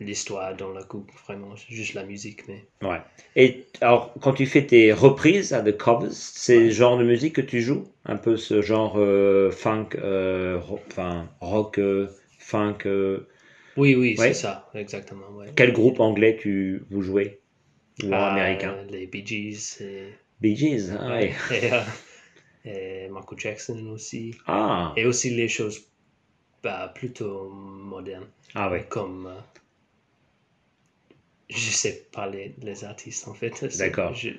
l'histoire 0.00 0.56
dans 0.56 0.72
la 0.72 0.84
coupe, 0.84 1.10
vraiment. 1.26 1.54
Juste 1.68 1.94
la 1.94 2.04
musique, 2.04 2.46
mais. 2.48 2.64
Ouais. 2.82 3.00
Et 3.36 3.64
alors, 3.80 4.12
quand 4.20 4.32
tu 4.32 4.46
fais 4.46 4.66
tes 4.66 4.92
reprises 4.92 5.52
à 5.52 5.62
The 5.62 5.76
Covers, 5.76 6.12
c'est 6.12 6.60
le 6.64 6.70
genre 6.70 6.98
de 6.98 7.04
musique 7.04 7.34
que 7.36 7.40
tu 7.40 7.60
joues? 7.60 7.84
Un 8.04 8.16
peu 8.16 8.36
ce 8.36 8.60
genre 8.62 8.94
euh, 8.98 9.50
funk, 9.50 9.88
enfin 10.86 11.28
rock, 11.40 11.78
funk. 12.44 12.86
euh, 12.86 13.26
Oui, 13.76 13.94
oui, 13.94 14.16
Ouais. 14.18 14.28
c'est 14.28 14.40
ça, 14.42 14.70
exactement. 14.74 15.28
Ouais. 15.30 15.52
Quel 15.56 15.72
groupe 15.72 16.00
anglais 16.00 16.36
tu 16.40 16.82
vous 16.90 17.02
jouez 17.02 17.40
Ou 18.04 18.08
Ah, 18.12 18.32
américain? 18.32 18.76
Les 18.90 19.06
Bee 19.06 19.24
Gees 19.26 19.80
et, 19.80 20.12
Bee 20.40 20.56
Gees, 20.56 20.90
ah 20.98 21.08
ouais. 21.14 21.32
et, 21.52 21.72
euh, 21.72 21.82
et 22.64 23.08
Michael 23.10 23.38
Jackson 23.38 23.86
aussi. 23.88 24.34
Ah, 24.46 24.92
Et 24.96 25.06
aussi 25.06 25.30
les 25.30 25.48
choses 25.48 25.80
bah, 26.62 26.92
plutôt 26.94 27.50
modernes, 27.50 28.28
ah 28.54 28.70
ouais. 28.70 28.84
comme. 28.90 29.26
euh, 29.28 29.40
je 31.48 31.70
sais 31.70 32.06
pas 32.12 32.26
les, 32.28 32.54
les 32.58 32.84
artistes 32.84 33.28
en 33.28 33.34
fait. 33.34 33.64
D'accord. 33.78 34.14
je- 34.14 34.30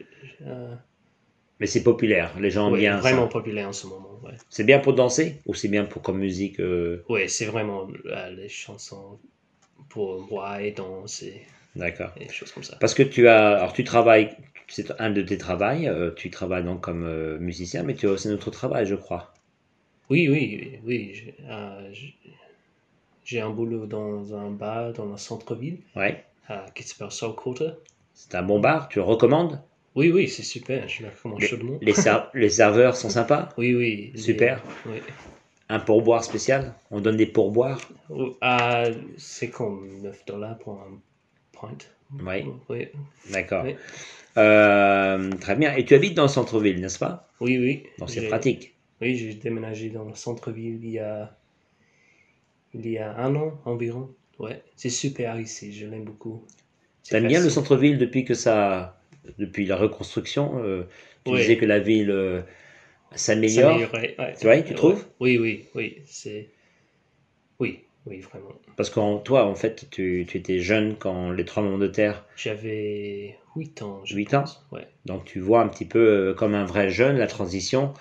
euh, 0.42 0.76
Mais 1.60 1.68
c'est 1.68 1.84
populaire, 1.84 2.38
les 2.40 2.52
gens 2.52 2.68
aiment 2.68 2.74
ouais, 2.74 2.80
bien 2.80 2.98
vraiment 2.98 3.28
ça. 3.28 3.32
populaire 3.34 3.70
en 3.70 3.74
ce 3.74 3.88
moment. 3.88 4.20
Ouais, 4.24 4.34
C'est 4.50 4.64
bien 4.66 4.80
pour 4.80 4.94
danser 4.94 5.42
ou 5.46 5.54
c'est 5.54 5.68
bien 5.70 5.86
pour 5.86 6.02
comme 6.02 6.18
musique 6.20 6.60
euh, 6.60 7.04
ouais 7.10 7.28
c'est 7.28 7.46
vraiment 7.46 7.88
euh, 8.06 8.30
les 8.32 8.50
chansons 8.50 9.20
pour 9.90 10.26
boire 10.28 10.60
et 10.60 10.72
danser 10.72 11.42
D'accord. 11.76 12.12
et 12.20 12.26
des 12.26 12.34
choses 12.34 12.52
comme 12.52 12.64
ça. 12.64 12.78
Parce 12.80 12.94
que 12.94 13.04
tu 13.04 13.28
as, 13.28 13.58
alors 13.58 13.74
tu 13.74 13.84
travailles, 13.84 14.36
c'est 14.68 14.92
un 15.00 15.10
de 15.12 15.22
tes 15.22 15.38
travails, 15.38 15.88
euh, 15.88 16.12
tu 16.16 16.30
travailles 16.30 16.64
donc 16.64 16.82
comme 16.82 17.38
musicien, 17.38 17.84
mais 17.84 17.96
tu 17.96 18.08
as 18.08 18.12
aussi 18.12 18.28
un 18.30 18.34
autre 18.34 18.52
travail, 18.52 18.86
je 18.86 18.96
crois. 18.96 19.34
Oui, 20.10 20.28
oui, 20.30 20.60
oui. 20.62 20.80
oui, 20.86 21.14
j'ai- 21.14 21.36
un 23.42 23.50
boulot 23.50 23.88
dans 23.88 24.36
un 24.36 24.52
bar 24.52 24.94
dans 24.94 25.06
le 25.06 25.18
centre-ville 25.18 25.80
Ouais. 25.96 26.24
qui 26.74 26.84
s'appelle 26.84 27.12
Soul 27.12 27.36
Quarter. 27.36 27.72
C'est 28.14 28.36
un 28.36 28.44
bon 28.44 28.60
bar, 28.60 28.90
tu 28.90 29.00
le 29.00 29.06
recommandes? 29.06 29.62
Oui, 29.96 30.12
oui, 30.12 30.28
c'est 30.28 30.44
super. 30.44 30.88
Je 30.90 31.04
la 31.04 31.10
recommande 31.10 31.42
Les, 31.42 31.48
chaudement. 31.48 31.78
les 31.82 31.94
les 32.34 32.50
serveurs 32.50 32.96
sont 32.98 33.10
sympas. 33.10 33.50
Oui, 33.58 33.74
oui. 33.74 34.12
les- 34.14 34.22
Super. 34.22 34.62
Oui. 34.86 34.98
Un 35.70 35.80
pourboire 35.80 36.24
spécial. 36.24 36.74
On 36.92 37.00
donne 37.02 37.18
des 37.18 37.26
pourboires. 37.26 37.80
Oh, 38.10 38.38
ah, 38.42 38.84
c'est 39.18 39.50
comme 39.50 40.02
9 40.04 40.26
dollars 40.26 40.58
pour 40.60 40.74
un 40.74 41.00
pint. 41.60 41.78
Oui, 42.24 42.46
Oui, 42.70 42.88
d'accord. 43.32 43.64
Oui. 43.66 43.76
Euh, 44.38 45.30
très 45.40 45.56
bien. 45.56 45.74
Et 45.76 45.86
tu 45.86 45.96
habites 45.96 46.14
dans 46.14 46.24
le 46.24 46.28
centre-ville, 46.30 46.80
n'est-ce 46.82 47.00
pas? 47.00 47.30
Oui. 47.40 47.58
oui. 47.58 47.84
Donc 47.98 48.10
c'est 48.10 48.28
pratique. 48.28 48.76
Oui, 49.02 49.16
j'ai 49.16 49.34
déménagé 49.34 49.90
dans 49.90 50.04
le 50.06 50.14
centre-ville 50.16 50.80
il 50.84 50.92
y 50.92 51.00
a, 51.00 51.36
il 52.74 52.88
y 52.88 52.98
a 52.98 53.16
un 53.18 53.36
an 53.36 53.60
environ. 53.66 54.14
Ouais, 54.40 54.62
c'est 54.76 54.90
super 54.90 55.40
ici, 55.40 55.74
je 55.74 55.88
l'aime 55.88 56.04
beaucoup. 56.04 56.44
T'aimes 57.10 57.28
bien 57.28 57.42
le 57.42 57.50
centre-ville 57.50 57.98
depuis 57.98 58.26
que 58.26 58.34
ça, 58.34 58.95
depuis 59.38 59.66
la 59.66 59.76
reconstruction 59.76 60.60
euh, 60.64 60.84
Tu 61.26 61.32
Oui. 61.32 61.40
disais 61.42 61.58
que 61.58 61.66
la 61.66 61.80
ville 61.80 62.12
euh, 62.12 62.42
s'améliore. 63.16 63.80
ouais. 63.94 64.16
C'est 64.36 64.46
vrai, 64.46 64.64
tu 64.64 64.74
trouves? 64.76 65.06
Oui, 65.20 65.38
oui, 65.38 65.66
oui, 65.76 65.98
c'est... 66.06 66.50
Oui, 67.60 67.80
oui, 68.06 68.20
vraiment. 68.20 68.54
Parce 68.76 68.90
que 68.90 69.24
toi, 69.24 69.46
en 69.46 69.56
fait, 69.56 69.88
tu, 69.90 70.26
tu 70.28 70.38
étais 70.38 70.60
jeune 70.60 70.96
quand 70.98 71.32
les 71.32 71.46
tremblements 71.46 71.78
de 71.78 71.88
terre, 71.88 72.26
J'avais 72.36 73.38
8 73.56 73.82
ans, 73.82 74.02
je 74.04 74.16
8 74.16 74.34
ans. 74.34 74.44
Ouais. 74.72 74.88
donc 75.06 75.26
tu 75.26 75.40
vois 75.40 75.62
un 75.62 75.68
petit 75.68 75.86
peu 75.86 76.00
euh, 76.00 76.34
comme 76.34 76.56
un 76.56 76.66
vrai 76.66 76.90
jeune 76.90 77.18
la 77.18 77.28
transition. 77.28 77.94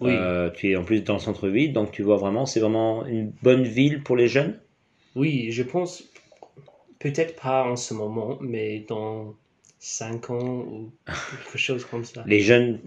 Oui. 0.00 0.12
Euh, 0.12 0.50
tu 0.50 0.70
es 0.70 0.76
en 0.76 0.84
plus 0.84 1.02
dans 1.02 1.14
le 1.14 1.18
centre-ville, 1.20 1.72
donc 1.72 1.90
tu 1.92 2.02
vois 2.02 2.16
vraiment, 2.16 2.44
c'est 2.44 2.60
vraiment 2.60 3.06
une 3.06 3.32
bonne 3.42 3.62
ville 3.62 4.02
pour 4.02 4.16
les 4.16 4.28
jeunes? 4.28 4.58
Oui, 5.14 5.50
je 5.50 5.62
pense, 5.62 6.04
peut-être 7.00 7.36
pas 7.40 7.64
en 7.64 7.76
ce 7.76 7.94
moment, 7.94 8.38
mais 8.40 8.80
dans 8.88 9.34
5 9.86 10.30
ans 10.30 10.58
ou 10.58 10.90
quelque 11.30 11.58
chose 11.58 11.84
comme 11.84 12.04
ça. 12.04 12.24
Les 12.26 12.40
jeunes 12.40 12.80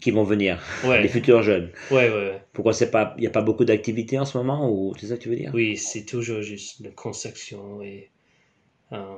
qui 0.00 0.10
vont 0.10 0.24
venir, 0.24 0.60
Ouais. 0.86 1.00
les 1.02 1.08
futurs 1.08 1.42
jeunes. 1.42 1.70
Ouais, 1.90 2.10
ouais, 2.10 2.12
ouais. 2.12 2.42
Pourquoi 2.52 2.74
c'est 2.74 2.90
pas, 2.90 3.14
il 3.16 3.22
n'y 3.22 3.26
a 3.26 3.30
pas 3.30 3.40
beaucoup 3.40 3.64
d'activités 3.64 4.18
en 4.18 4.26
ce 4.26 4.36
moment 4.36 4.70
ou 4.70 4.94
c'est 4.98 5.06
ça 5.06 5.16
que 5.16 5.22
tu 5.22 5.30
veux 5.30 5.36
dire? 5.36 5.50
Oui, 5.54 5.78
c'est 5.78 6.04
toujours 6.04 6.42
juste 6.42 6.80
la 6.80 6.90
construction 6.90 7.80
et 7.82 8.10
euh, 8.92 9.16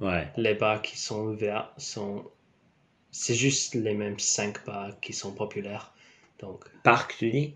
Ouais. 0.00 0.26
les 0.36 0.54
bars 0.54 0.82
qui 0.82 0.98
sont 0.98 1.20
ouverts 1.28 1.72
sont. 1.76 2.24
C'est 3.12 3.34
juste 3.34 3.74
les 3.74 3.94
mêmes 3.94 4.18
5 4.18 4.64
bars 4.66 4.98
qui 5.00 5.12
sont 5.12 5.32
populaires. 5.32 5.94
Donc, 6.40 6.64
Parc, 6.82 7.16
tu 7.18 7.30
dis? 7.30 7.54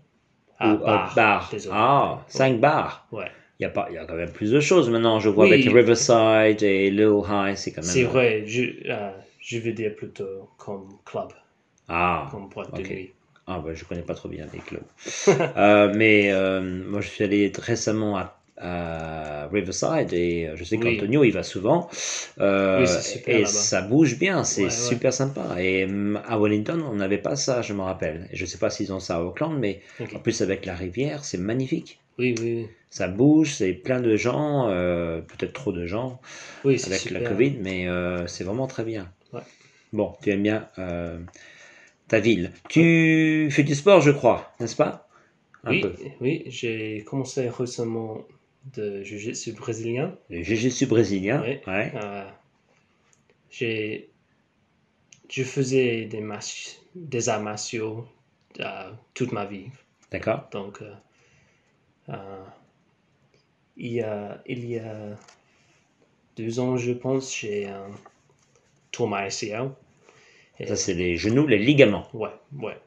Ah, 0.59 0.73
Ou, 0.73 0.77
euh, 0.77 0.85
bar. 0.85 1.13
bar. 1.15 1.51
Ah, 1.71 2.13
Ouais. 2.15 2.31
5 2.31 2.59
bars. 2.61 3.07
Ouais. 3.11 3.31
Il 3.59 3.63
y 3.63 3.65
a 3.65 3.69
pas, 3.69 3.87
il 3.89 3.95
y 3.95 3.97
a 3.97 4.05
quand 4.05 4.15
même 4.15 4.31
plus 4.31 4.51
de 4.51 4.59
choses 4.59 4.89
maintenant. 4.89 5.19
Je 5.19 5.29
vois 5.29 5.45
Oui. 5.45 5.53
avec 5.53 5.65
Riverside 5.73 6.63
et 6.63 6.89
Little 6.89 7.21
High, 7.29 7.55
c'est 7.55 7.71
quand 7.71 7.81
même. 7.81 7.89
C'est 7.91 8.03
vrai, 8.03 8.43
je, 8.45 8.63
euh, 8.89 9.11
je 9.39 9.59
veux 9.59 9.73
dire 9.73 9.95
plutôt 9.95 10.49
comme 10.57 10.87
club, 11.05 11.29
Ah. 11.87 12.27
comme 12.31 12.49
boîte 12.49 12.75
de 12.75 12.81
nuit. 12.83 13.11
Ah 13.45 13.59
bah, 13.59 13.73
je 13.73 13.83
connais 13.83 14.01
pas 14.01 14.15
trop 14.15 14.29
bien 14.29 14.47
les 14.53 14.59
clubs. 14.59 14.83
Euh, 15.57 15.91
mais 15.95 16.31
euh, 16.31 16.61
moi 16.89 17.01
je 17.01 17.09
suis 17.09 17.23
allé 17.23 17.51
récemment 17.57 18.17
à, 18.17 18.39
à 18.57 19.47
Riverside 19.51 20.13
et 20.13 20.47
euh, 20.47 20.55
je 20.55 20.63
sais 20.63 20.77
Oui. 20.77 20.97
qu'Antonio 20.97 21.23
il 21.23 21.31
va 21.31 21.43
souvent. 21.43 21.89
Oui, 22.39 22.87
super 22.87 23.35
et 23.35 23.45
ça 23.45 23.81
bouge 23.81 24.17
bien, 24.17 24.43
c'est 24.43 24.61
Ouais, 24.61 24.67
ouais. 24.67 24.69
super 24.71 25.13
sympa. 25.13 25.61
Et 25.61 25.85
hum, 25.85 26.19
à 26.25 26.39
Wellington 26.39 26.81
on 26.89 26.95
n'avait 26.95 27.17
pas 27.17 27.35
ça, 27.35 27.61
je 27.61 27.73
me 27.73 27.81
rappelle. 27.81 28.27
Et 28.31 28.37
je 28.37 28.45
sais 28.45 28.57
pas 28.57 28.69
s'ils 28.69 28.91
ont 28.93 28.99
ça 28.99 29.17
à 29.17 29.21
Auckland, 29.21 29.57
mais 29.59 29.81
en 30.15 30.19
plus 30.19 30.41
avec 30.41 30.65
la 30.65 30.75
rivière 30.75 31.23
c'est 31.25 31.37
magnifique. 31.37 31.99
Oui, 32.17 32.35
oui, 32.39 32.53
oui. 32.61 32.67
Ça 32.93 33.07
bouge, 33.07 33.53
c'est 33.55 33.73
plein 33.73 33.99
de 33.99 34.15
gens, 34.15 34.69
euh, 34.69 35.21
peut-être 35.21 35.53
trop 35.53 35.71
de 35.71 35.87
gens 35.87 36.21
Oui, 36.63 36.77
c'est 36.77 36.87
avec 36.87 37.01
super. 37.01 37.23
la 37.23 37.29
Covid, 37.29 37.55
mais 37.59 37.87
euh, 37.87 38.27
c'est 38.27 38.43
vraiment 38.43 38.67
très 38.67 38.83
bien. 38.83 39.09
Ouais. 39.33 39.41
Bon, 39.93 40.13
tu 40.21 40.29
aimes 40.29 40.43
bien 40.43 40.69
euh, 40.77 41.17
ta 42.07 42.19
ville. 42.19 42.51
Tu 42.69 43.49
fais 43.51 43.63
du 43.63 43.75
sport, 43.75 44.01
je 44.01 44.11
crois, 44.11 44.53
n'est-ce 44.59 44.75
pas? 44.75 45.07
Un 45.63 45.71
Oui, 45.71 45.81
peu. 45.81 45.93
oui, 46.21 46.43
j'ai 46.47 47.03
commencé 47.07 47.49
récemment 47.49 48.19
de 48.75 49.01
jiu-jitsu 49.03 49.53
brésilien. 49.53 50.15
Le 50.29 50.43
jiu-jitsu 50.43 50.85
brésilien. 50.85 51.41
Oui. 51.43 51.59
Ouais. 51.67 51.91
J'ai, 53.49 54.09
je 55.29 55.43
faisais 55.43 56.05
des, 56.05 56.21
mas- 56.21 56.79
des 56.95 57.27
arts 57.27 57.41
martiaux 57.41 58.05
toute 59.13 59.31
ma 59.31 59.45
vie. 59.45 59.67
D'accord. 60.11 60.47
Donc, 60.51 60.81
il, 63.77 63.93
y 63.93 64.01
a, 64.01 64.41
il 64.45 64.65
y 64.69 64.77
a 64.79 65.17
deux 66.37 66.59
ans, 66.59 66.77
je 66.77 66.91
pense, 66.91 67.35
j'ai 67.37 67.67
un 67.67 67.89
tour 68.91 69.07
ma 69.07 69.19
ACL. 69.19 69.71
Et- 70.59 70.67
Ça, 70.67 70.75
c'est 70.75 70.93
les 70.93 71.17
genoux, 71.17 71.47
les 71.47 71.57
ligaments. 71.57 72.07
Ouais, 72.13 72.29
ouais, 72.59 72.77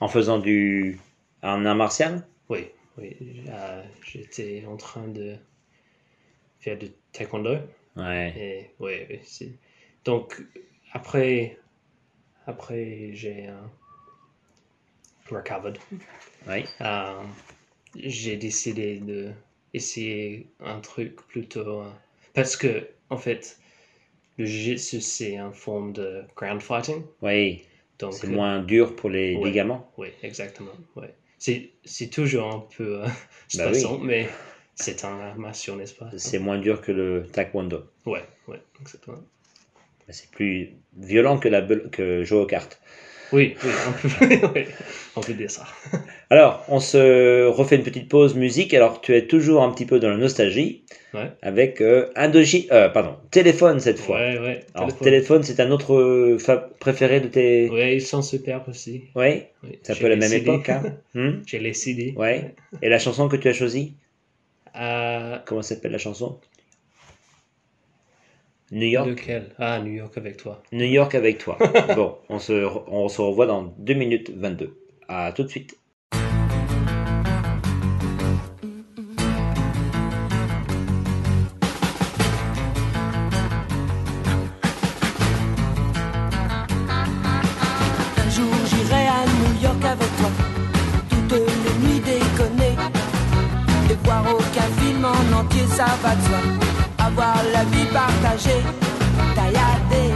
En 0.00 0.08
faisant 0.08 0.38
du. 0.38 0.98
Un 1.42 1.64
art 1.66 1.76
martial? 1.76 2.26
Oui, 2.48 2.68
oui. 2.98 3.16
Euh, 3.48 3.82
j'étais 4.04 4.64
en 4.66 4.76
train 4.76 5.06
de 5.08 5.36
faire 6.60 6.78
du 6.78 6.90
taekwondo. 7.12 7.56
Ouais. 7.96 8.34
Et 8.36 8.70
ouais. 8.82 9.20
Donc, 10.04 10.42
après, 10.92 11.58
après 12.46 13.10
j'ai 13.12 13.48
euh, 13.48 13.54
recovered. 15.30 15.78
Ouais. 16.46 16.64
Euh, 16.80 17.22
j'ai 17.96 18.36
décidé 18.36 18.98
de 18.98 19.30
essayer 19.76 20.48
un 20.60 20.80
truc 20.80 21.16
plutôt 21.28 21.80
euh, 21.82 21.90
parce 22.34 22.56
que 22.56 22.88
en 23.10 23.16
fait 23.18 23.58
le 24.38 24.44
jiu-jitsu 24.46 25.00
c'est 25.00 25.34
une 25.34 25.52
forme 25.52 25.92
de 25.92 26.22
ground 26.36 26.60
fighting 26.62 27.02
Oui. 27.22 27.62
donc 27.98 28.14
C'est 28.14 28.28
moins 28.28 28.60
dur 28.60 28.96
pour 28.96 29.10
les 29.10 29.36
ouais. 29.36 29.44
ligaments. 29.48 29.90
oui 29.98 30.08
exactement 30.22 30.72
ouais 30.96 31.14
c'est 31.38 31.70
c'est 31.84 32.10
toujours 32.10 32.48
un 32.54 32.60
peu 32.76 33.02
euh, 33.02 33.06
Bah 33.54 33.72
stressant 33.72 33.98
mais 33.98 34.28
c'est 34.74 35.04
un 35.04 35.18
art 35.20 35.38
martial 35.38 35.76
n'est-ce 35.78 35.94
pas? 35.94 36.10
C'est 36.16 36.38
moins 36.38 36.58
dur 36.58 36.80
que 36.82 36.92
le 36.92 37.26
taekwondo. 37.32 37.84
ouais 38.06 38.24
ouais 38.48 38.60
exactement 38.80 39.22
C'est 40.08 40.30
plus 40.30 40.70
violent 40.98 41.38
que, 41.38 41.48
la, 41.48 41.62
que 41.62 42.22
jouer 42.24 42.38
aux 42.40 42.46
cartes. 42.46 42.80
oui 43.32 43.56
oui 43.64 43.70
on 43.88 43.92
peut 43.92 44.48
oui, 44.54 44.64
on 45.16 45.20
peut 45.20 45.34
dire 45.34 45.50
ça 45.50 45.64
Alors, 46.30 46.64
on 46.68 46.80
se 46.80 47.46
refait 47.46 47.76
une 47.76 47.82
petite 47.84 48.08
pause 48.08 48.34
musique. 48.34 48.72
Alors, 48.74 49.00
tu 49.00 49.14
es 49.16 49.26
toujours 49.26 49.62
un 49.62 49.70
petit 49.72 49.86
peu 49.86 49.98
dans 50.00 50.10
la 50.10 50.16
nostalgie. 50.16 50.84
Ouais. 51.14 51.30
Avec 51.40 51.80
euh, 51.80 52.10
euh, 52.16 52.88
pardon, 52.90 53.16
téléphone 53.30 53.78
cette 53.80 53.98
fois. 53.98 54.16
ouais 54.18 54.38
ouais 54.38 54.64
Alors, 54.74 54.88
téléphone. 54.88 55.04
téléphone, 55.04 55.42
c'est 55.44 55.60
un 55.60 55.70
autre 55.70 55.94
euh, 55.94 56.36
préféré 56.80 57.20
de 57.20 57.28
tes. 57.28 57.70
ouais 57.70 57.96
ils 57.96 58.02
sont 58.02 58.22
super 58.22 58.68
aussi 58.68 59.04
Ouais, 59.14 59.50
oui. 59.62 59.78
c'est 59.82 59.92
un 59.92 59.96
peu 59.96 60.08
la 60.08 60.16
même 60.16 60.28
CD. 60.28 60.42
époque. 60.50 60.68
Hein 60.68 60.82
Hmm 61.14 61.42
j'ai 61.46 61.58
les 61.60 61.74
CD 61.74 62.12
ouais. 62.16 62.54
Et 62.82 62.88
la 62.88 62.98
chanson 62.98 63.28
que 63.28 63.36
tu 63.36 63.48
as 63.48 63.52
choisie? 63.52 63.94
Euh, 64.78 65.38
Comment 65.46 65.62
s'appelle 65.62 65.92
la 65.92 65.98
chanson? 65.98 66.38
New 68.70 68.88
York. 68.88 69.08
lequel? 69.08 69.54
Ah 69.58 69.80
New 69.80 69.92
York 69.92 70.16
avec 70.18 70.36
toi 70.36 70.62
New 70.72 70.86
York 70.86 71.14
avec 71.14 71.38
toi. 71.38 71.58
bon, 71.94 72.16
on 72.28 72.38
se, 72.38 72.66
on 72.88 73.08
se 73.08 73.20
revoit 73.20 73.46
dans 73.46 73.74
2 73.78 73.94
minutes 73.94 74.30
22. 74.30 74.76
À 75.08 75.32
tout 75.32 75.44
de 75.44 75.48
suite. 75.48 75.78
La 97.56 97.64
vie 97.64 97.86
partagée, 97.86 98.62
tailladée, 99.34 100.12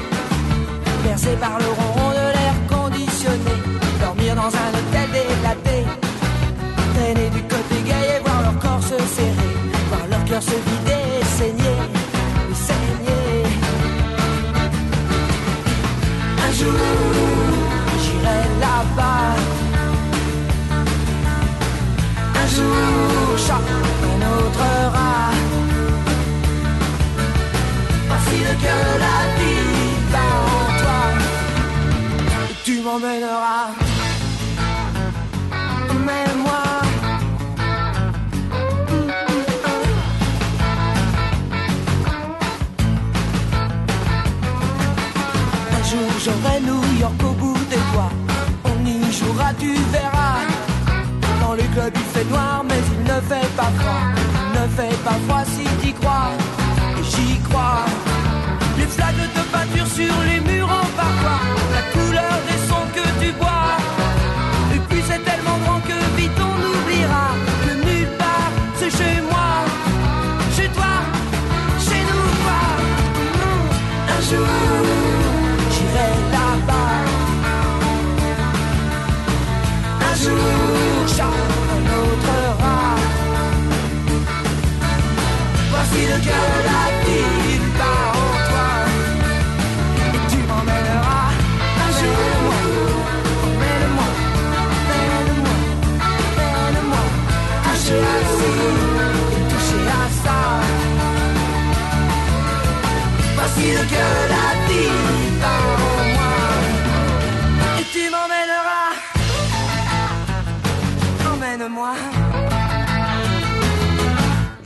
bercée 1.05 1.37
par 1.41 1.59
le 1.59 1.69
ronron 1.79 2.11
de 2.11 2.27
l'air 2.37 2.57
conditionné, 2.69 3.55
dormir 4.01 4.35
dans 4.35 4.53
un 4.65 4.71
hôtel 4.77 5.09
délaté, 5.17 5.79
traîner 6.95 7.31
du 7.31 7.43
côté 7.53 7.77
et 7.89 8.21
voir 8.25 8.43
leur 8.43 8.59
corps 8.59 8.83
se 8.83 8.99
serrer, 9.15 9.53
voir 9.89 10.07
leur 10.11 10.25
cœur 10.27 10.43
se 10.43 10.57
vider 10.67 10.80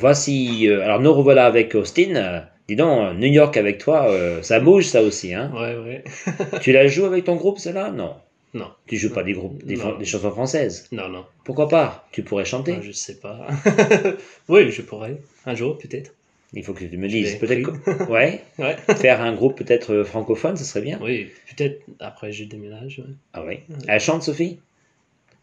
Voici, 0.05 0.69
euh, 0.69 0.83
alors 0.83 1.01
nous 1.01 1.15
revoilà 1.15 1.47
avec 1.47 1.75
Austin. 1.75 2.15
Euh, 2.15 2.41
dis 2.69 2.77
donc, 2.77 3.01
euh, 3.01 3.15
New 3.15 3.33
York 3.33 3.57
avec 3.57 3.79
toi, 3.79 4.07
ça 4.43 4.61
bouge 4.61 4.85
ça 4.85 5.01
aussi. 5.01 5.33
Hein 5.33 5.51
Ouais, 5.55 5.75
ouais. 5.79 6.05
tu 6.61 6.73
la 6.73 6.87
joues 6.89 7.07
avec 7.07 7.25
ton 7.25 7.37
groupe, 7.37 7.59
celle-là? 7.59 7.91
Non. 7.91 8.15
non, 8.53 8.67
Tu 8.87 8.99
joues 8.99 9.15
pas 9.15 9.23
des, 9.23 9.33
groupes, 9.33 9.65
des, 9.65 9.77
chansons 10.05 10.31
françaises? 10.31 10.89
non, 10.93 11.09
non. 11.09 11.25
Pourquoi 11.47 11.71
pas? 11.71 12.07
Tu 12.13 12.23
pourrais 12.23 12.45
chanter? 12.45 12.73
Non, 12.73 12.83
je 12.83 12.93
sais 12.93 13.15
pas. 13.19 13.47
oui, 14.51 14.71
je 14.71 14.83
pourrais. 14.83 15.17
Un 15.47 15.55
jour, 15.55 15.79
peut-être. 15.79 16.13
Il 16.53 16.63
faut 16.63 16.75
que 16.75 16.85
tu 16.85 16.99
me 16.99 17.09
dises. 17.09 17.37
Peut-être 17.37 18.11
ouais, 18.11 18.43
Ouais. 18.59 18.77
faire 18.97 19.23
un 19.23 19.33
groupe 19.33 19.57
peut-être 19.57 20.03
francophone, 20.03 20.59
ce 20.59 20.65
serait 20.65 20.83
bien. 20.83 20.99
Oui, 21.01 21.31
peut-être 21.57 21.81
après 21.99 22.31
je 22.31 22.45
déménage. 22.45 22.99
ouais. 22.99 23.15
Ah 23.33 23.43
oui. 23.43 23.61
Elle 23.89 24.01
chante, 24.01 24.23
Sophie? 24.23 24.59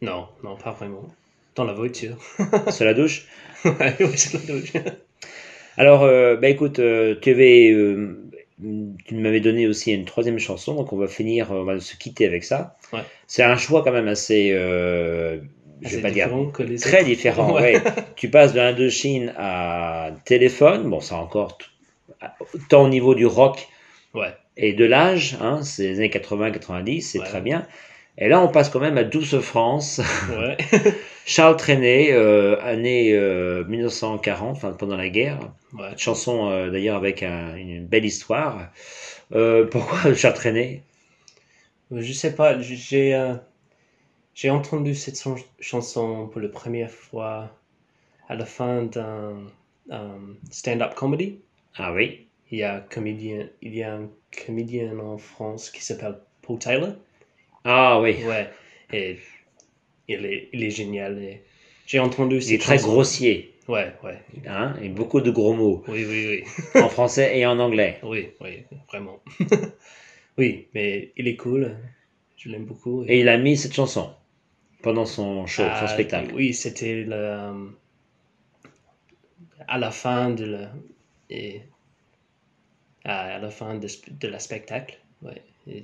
Non, 0.04 0.28
non, 0.44 0.56
pas 0.56 0.70
vraiment. 0.72 1.08
Dans 1.56 1.64
la 1.64 1.74
voiture. 1.74 2.18
Sur 2.70 2.86
la 2.86 2.94
douche? 2.94 3.28
Ouais, 3.66 3.96
oui, 4.00 4.08
c'est 4.16 4.34
la 4.34 4.54
douche. 4.54 4.74
Alors, 5.78 6.04
euh, 6.04 6.36
bah 6.36 6.50
écoute, 6.50 6.80
euh, 6.80 7.16
tu 7.22 7.32
avais, 7.32 7.72
euh, 7.72 8.30
tu 9.06 9.16
m'avais 9.16 9.40
donné 9.40 9.68
aussi 9.68 9.94
une 9.94 10.06
troisième 10.06 10.40
chanson, 10.40 10.76
donc 10.76 10.92
on 10.94 10.98
va 10.98 11.08
finir, 11.08 11.52
on 11.52 11.64
va 11.64 11.80
se 11.80 11.96
quitter 11.96 12.26
avec 12.26 12.44
ça. 12.44 12.76
Ouais. 12.94 13.02
C'est 13.28 13.44
un 13.44 13.58
choix 13.58 13.84
quand 13.84 13.92
même 13.92 14.08
assez, 14.08 14.52
euh, 14.52 15.40
je 15.82 15.96
vais 15.96 16.02
pas 16.02 16.12
dire 16.12 16.30
très 16.80 17.00
autres. 17.00 17.04
différent. 17.04 17.54
Ouais. 17.56 17.78
ouais. 17.78 17.84
Tu 18.16 18.30
passes 18.30 18.54
de 18.54 18.58
l'Indochine 18.58 19.34
à 19.38 20.12
téléphone, 20.26 20.90
bon, 20.90 21.00
ça 21.00 21.16
encore 21.16 21.58
tant 22.70 22.84
au 22.84 22.90
niveau 22.90 23.16
du 23.16 23.26
rock 23.26 23.68
et 24.58 24.74
de 24.74 24.86
l'âge, 24.86 25.38
hein, 25.42 25.62
c'est 25.64 25.84
les 25.84 25.98
années 25.98 26.10
80-90, 26.10 27.02
c'est 27.02 27.20
très 27.20 27.42
bien. 27.42 27.66
Et 28.18 28.28
là, 28.28 28.42
on 28.42 28.48
passe 28.50 28.70
quand 28.70 28.80
même 28.80 28.98
à 28.98 29.04
Douce 29.04 29.40
France. 29.40 30.02
ouais. 30.30 30.58
Charles 31.26 31.56
Trenet, 31.58 32.12
euh, 32.12 32.60
année 32.62 33.14
euh, 33.14 33.64
1940, 33.66 34.58
enfin 34.58 34.74
pendant 34.74 34.98
la 34.98 35.10
guerre. 35.10 35.40
ouais. 35.74 35.92
Chanson 35.98 36.50
euh, 36.50 36.70
d'ailleurs 36.72 36.98
avec 36.98 37.24
un- 37.24 37.56
une 37.56 37.86
belle 37.86 38.06
histoire. 38.06 38.70
Euh, 39.34 39.66
pourquoi 39.66 40.14
Charles 40.16 40.36
Trenet? 40.36 40.84
Je 41.92 42.14
sais 42.14 42.34
pas, 42.36 42.60
j'ai 42.60 43.14
euh, 43.16 43.36
j'ai 44.34 44.50
entendu 44.50 44.96
cette 44.96 45.20
chan- 45.22 45.36
chanson 45.60 46.28
pour 46.28 46.42
la 46.42 46.50
première 46.50 46.92
fois 46.92 47.56
à 48.30 48.36
la 48.36 48.46
fin 48.46 48.84
d'un 48.84 49.38
euh, 49.92 50.18
stand-up 50.52 50.96
comedy. 50.96 51.40
Ah 51.78 51.94
oui. 51.94 52.28
Il 52.52 52.60
y, 52.60 52.64
a 52.64 52.82
comédien, 52.82 53.48
il 53.62 53.76
y 53.76 53.84
a 53.84 53.96
un 53.96 54.10
comédien 54.46 55.00
en 55.00 55.18
France 55.18 55.70
qui 55.72 55.84
s'appelle 55.84 56.18
Paul 56.42 56.60
Taylor. 56.60 56.94
Ah 57.64 58.00
oui. 58.02 58.24
Ouais, 58.26 58.50
et 58.92 59.18
il 60.08 60.26
est, 60.26 60.50
il 60.54 60.64
est 60.64 60.70
génial. 60.72 61.20
et 61.20 61.42
J'ai 61.86 62.00
entendu 62.00 62.38
Il 62.42 62.54
est 62.54 62.62
très 62.62 62.78
grossier. 62.78 63.54
Ouais, 63.68 63.94
ouais. 64.04 64.20
Hein, 64.48 64.76
et 64.82 64.90
beaucoup 64.90 65.22
de 65.22 65.32
gros 65.32 65.54
mots 65.54 65.84
Oui, 65.88 66.04
oui, 66.06 66.44
oui. 66.76 66.82
en 66.82 66.90
français 66.90 67.38
et 67.38 67.46
en 67.46 67.60
anglais. 67.60 68.00
Oui, 68.04 68.30
oui, 68.42 68.64
vraiment. 68.90 69.22
oui, 70.38 70.68
mais 70.74 71.12
il 71.16 71.28
est 71.28 71.36
cool. 71.38 71.78
Je 72.38 72.50
l'aime 72.50 72.66
beaucoup. 72.66 73.06
Et 73.08 73.20
il 73.20 73.30
a 73.30 73.38
mis 73.38 73.56
cette 73.56 73.74
chanson 73.74 74.12
pendant 74.82 75.06
son 75.06 75.46
show, 75.46 75.62
son 75.64 75.70
Ah, 75.86 75.88
spectacle. 75.88 76.34
Oui, 76.34 76.54
c'était 76.56 77.04
le, 77.04 77.70
à 79.68 79.78
la 79.78 79.92
fin 79.92 80.32
de 80.32 80.46
la, 80.46 80.72
et, 81.30 81.62
à, 83.06 83.36
à 83.36 83.40
la 83.40 83.50
fin 83.52 83.76
de, 83.76 83.88
de 84.20 84.28
la 84.28 84.40
spectacle. 84.40 84.98
Ouais, 85.22 85.42
et 85.68 85.84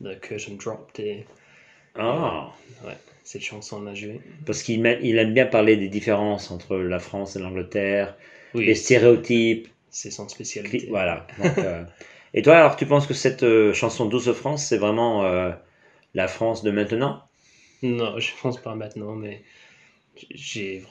le 0.00 0.14
curtain 0.16 0.54
dropped 0.54 0.98
et 1.00 1.26
Ah, 1.98 2.52
ouais, 2.84 2.96
cette 3.24 3.42
chanson 3.42 3.82
on 3.82 3.86
a 3.86 3.94
joué. 3.94 4.20
parce 4.44 4.62
qu'il 4.62 4.84
il 5.02 5.18
aime 5.18 5.34
bien 5.34 5.46
parler 5.46 5.76
des 5.76 5.88
différences 5.88 6.50
entre 6.50 6.76
la 6.76 6.98
France 6.98 7.36
et 7.36 7.38
l'Angleterre, 7.38 8.16
Oui, 8.54 8.66
les 8.66 8.74
stéréotypes. 8.74 9.68
c'est 9.90 10.10
son 10.10 10.28
spécialité. 10.28 10.88
Voilà. 10.90 11.26
Donc, 11.38 11.62
euh, 11.62 11.84
Et 12.34 12.42
toi, 12.42 12.56
alors, 12.58 12.76
tu 12.76 12.84
penses 12.86 13.06
que 13.06 13.14
cette 13.14 13.42
euh, 13.44 13.72
chanson 13.72 14.04
Douce 14.06 14.30
France, 14.32 14.64
c'est 14.66 14.76
vraiment 14.76 15.24
euh, 15.24 15.52
la 16.14 16.28
France 16.28 16.62
de 16.62 16.70
maintenant? 16.70 17.22
Non, 17.82 18.18
je 18.18 18.32
pense 18.42 18.60
pas 18.60 18.74
maintenant, 18.74 19.14
mais 19.14 19.42
j'ai, 20.30 20.82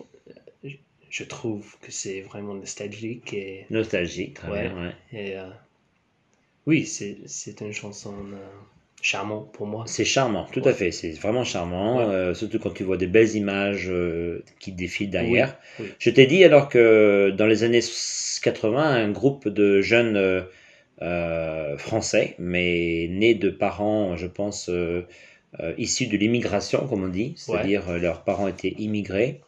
je 1.10 1.24
trouve 1.24 1.78
que 1.82 1.92
c'est 1.92 2.22
vraiment 2.22 2.54
nostalgique 2.54 3.34
et, 3.34 3.66
Nostalgique, 3.70 4.34
très 4.36 4.52
Ouais. 4.52 4.70
bien. 4.70 4.76
ouais. 4.88 4.96
et, 5.12 5.38
euh, 5.38 5.50
oui, 6.68 6.86
c'est, 6.86 7.18
c'est 7.28 7.62
une 7.62 7.74
chanson 7.74 8.14
charmante 9.02 9.52
pour 9.52 9.68
moi. 9.68 9.84
C'est 9.88 10.06
charmant, 10.06 10.48
tout 10.52 10.62
Ouais. 10.62 10.70
à 10.70 10.74
fait. 10.74 10.92
C'est 10.92 11.12
vraiment 11.12 11.44
charmant, 11.44 11.98
Ouais. 11.98 12.06
euh, 12.06 12.34
surtout 12.34 12.60
quand 12.60 12.72
tu 12.72 12.84
vois 12.84 12.98
des 12.98 13.08
belles 13.08 13.36
images 13.36 13.88
euh, 13.90 14.44
qui 14.60 14.72
défilent 14.72 15.10
derrière. 15.12 15.58
Oui, 15.80 15.86
oui. 15.86 15.92
Je 16.00 16.10
t'ai 16.10 16.26
dit 16.26 16.44
alors 16.44 16.70
que 16.70 17.32
dans 17.38 17.46
les 17.46 17.64
années 17.64 17.82
80, 18.42 18.82
un 18.84 19.12
groupe 19.12 19.48
de 19.48 19.82
jeunes 19.82 20.46
euh, 21.02 21.78
français, 21.78 22.36
mais 22.40 23.08
nés 23.12 23.36
de 23.36 23.50
parents, 23.50 24.16
je 24.18 24.28
pense, 24.28 24.70
issus 25.78 26.08
de 26.08 26.18
l'immigration, 26.18 26.88
comme 26.88 27.04
on 27.04 27.08
dit, 27.10 27.34
c'est-à-dire 27.38 27.98
leurs 28.00 28.24
parents 28.24 28.48
étaient 28.48 28.76
immigrés. 28.78 29.42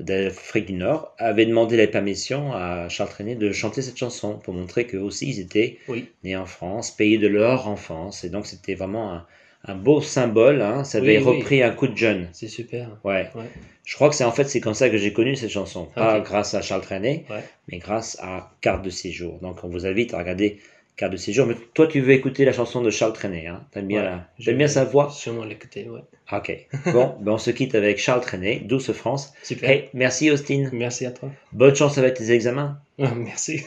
d'Afrique 0.00 0.66
du 0.66 0.72
Nord, 0.74 1.14
avaient 1.18 1.46
demandé 1.46 1.76
la 1.76 1.86
permission 1.86 2.52
à 2.52 2.88
Charles 2.88 3.10
Trenet 3.10 3.34
de 3.36 3.52
chanter 3.52 3.82
cette 3.82 3.96
chanson 3.96 4.38
pour 4.38 4.54
montrer 4.54 4.86
qu'eux 4.86 4.98
aussi 5.00 5.28
ils 5.30 5.40
étaient 5.40 5.78
Oui. 5.88 6.06
nés 6.24 6.36
en 6.36 6.46
France, 6.46 6.90
pays 6.90 7.18
de 7.18 7.28
leur 7.28 7.68
enfance, 7.68 8.24
et 8.24 8.30
donc 8.30 8.46
c'était 8.46 8.74
vraiment 8.74 9.12
un, 9.12 9.26
un 9.64 9.74
beau 9.74 10.00
symbole. 10.00 10.62
hein. 10.62 10.84
Ça 10.84 10.98
Oui, 11.00 11.16
avait 11.16 11.18
oui. 11.18 11.36
repris 11.38 11.62
un 11.62 11.70
coup 11.70 11.86
de 11.88 11.96
jeune. 11.96 12.28
C'est 12.32 12.48
super. 12.48 12.88
Ouais. 13.04 13.28
Ouais. 13.34 13.44
Je 13.84 13.94
crois 13.96 14.08
que 14.08 14.14
c'est 14.14 14.24
en 14.24 14.32
fait 14.32 14.44
c'est 14.44 14.60
comme 14.60 14.74
ça 14.74 14.88
que 14.88 14.96
j'ai 14.98 15.12
connu 15.12 15.36
cette 15.36 15.50
chanson, 15.50 15.86
pas 15.94 16.20
grâce 16.20 16.54
à 16.54 16.62
Charles 16.62 16.82
Trenet, 16.82 17.24
Ouais. 17.30 17.42
mais 17.68 17.78
grâce 17.78 18.16
à 18.22 18.52
Carte 18.60 18.82
de 18.84 18.90
séjour. 18.90 19.38
Donc 19.40 19.64
on 19.64 19.68
vous 19.68 19.86
invite 19.86 20.14
à 20.14 20.18
regarder 20.18 20.58
Carte 21.00 21.12
de 21.12 21.16
séjour. 21.16 21.46
Mais 21.46 21.54
toi 21.74 21.86
tu 21.86 22.00
veux 22.00 22.12
écouter 22.12 22.44
la 22.44 22.52
chanson 22.52 22.82
de 22.82 22.90
Charles 22.90 23.14
Trenet, 23.14 23.46
hein 23.46 23.62
T'aimes 23.72 23.86
bien, 23.86 24.00
Ouais, 24.02 24.10
la- 24.10 24.28
t'aimes 24.44 24.58
bien 24.58 24.68
sa 24.68 24.84
voix? 24.84 25.08
Sûrement 25.10 25.44
l'écouter, 25.44 25.88
ouais. 25.88 26.00
Ok. 26.30 26.66
Bon, 26.92 27.16
ben 27.20 27.32
on 27.32 27.38
se 27.38 27.50
quitte 27.50 27.74
avec 27.74 27.98
Charles 27.98 28.20
Trenet, 28.20 28.60
Douce 28.66 28.92
France. 28.92 29.32
Super. 29.42 29.70
Hey, 29.70 29.88
merci 29.94 30.30
Austin. 30.30 30.68
Merci 30.72 31.06
à 31.06 31.10
toi. 31.10 31.30
Bonne 31.52 31.74
chance 31.74 31.96
avec 31.96 32.14
tes 32.14 32.30
examens 32.32 32.78
Merci. 32.98 33.62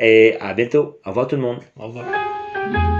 et 0.00 0.36
à 0.40 0.52
bientôt. 0.54 0.98
Au 1.06 1.10
revoir 1.10 1.28
tout 1.28 1.36
le 1.36 1.42
monde. 1.42 1.60
Au 1.76 1.86
revoir. 1.86 2.99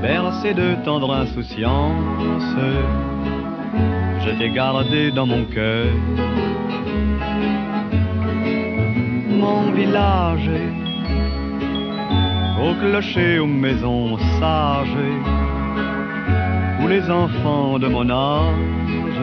bercé 0.00 0.54
de 0.54 0.74
tendre 0.84 1.12
insouciance, 1.14 2.56
je 4.24 4.30
t'ai 4.38 4.50
gardé 4.50 5.10
dans 5.10 5.26
mon 5.26 5.44
cœur. 5.44 5.86
Mon 9.28 9.72
village, 9.72 10.50
au 12.62 12.74
clocher, 12.74 13.38
aux 13.38 13.46
maisons 13.46 14.18
sages, 14.38 15.08
où 16.82 16.88
les 16.88 17.10
enfants 17.10 17.78
de 17.78 17.88
mon 17.88 18.08
âge 18.10 19.20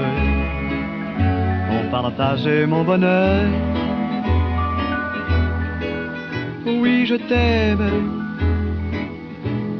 ont 1.71 1.91
partagé 1.91 2.65
mon 2.65 2.83
bonheur. 2.83 3.45
Oui, 6.65 7.05
je 7.05 7.15
t'aime 7.15 8.18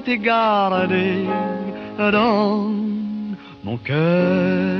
t'ai 0.00 0.18
gardé 0.18 1.26
dans 1.98 2.70
mon 3.64 3.76
cœur. 3.78 4.77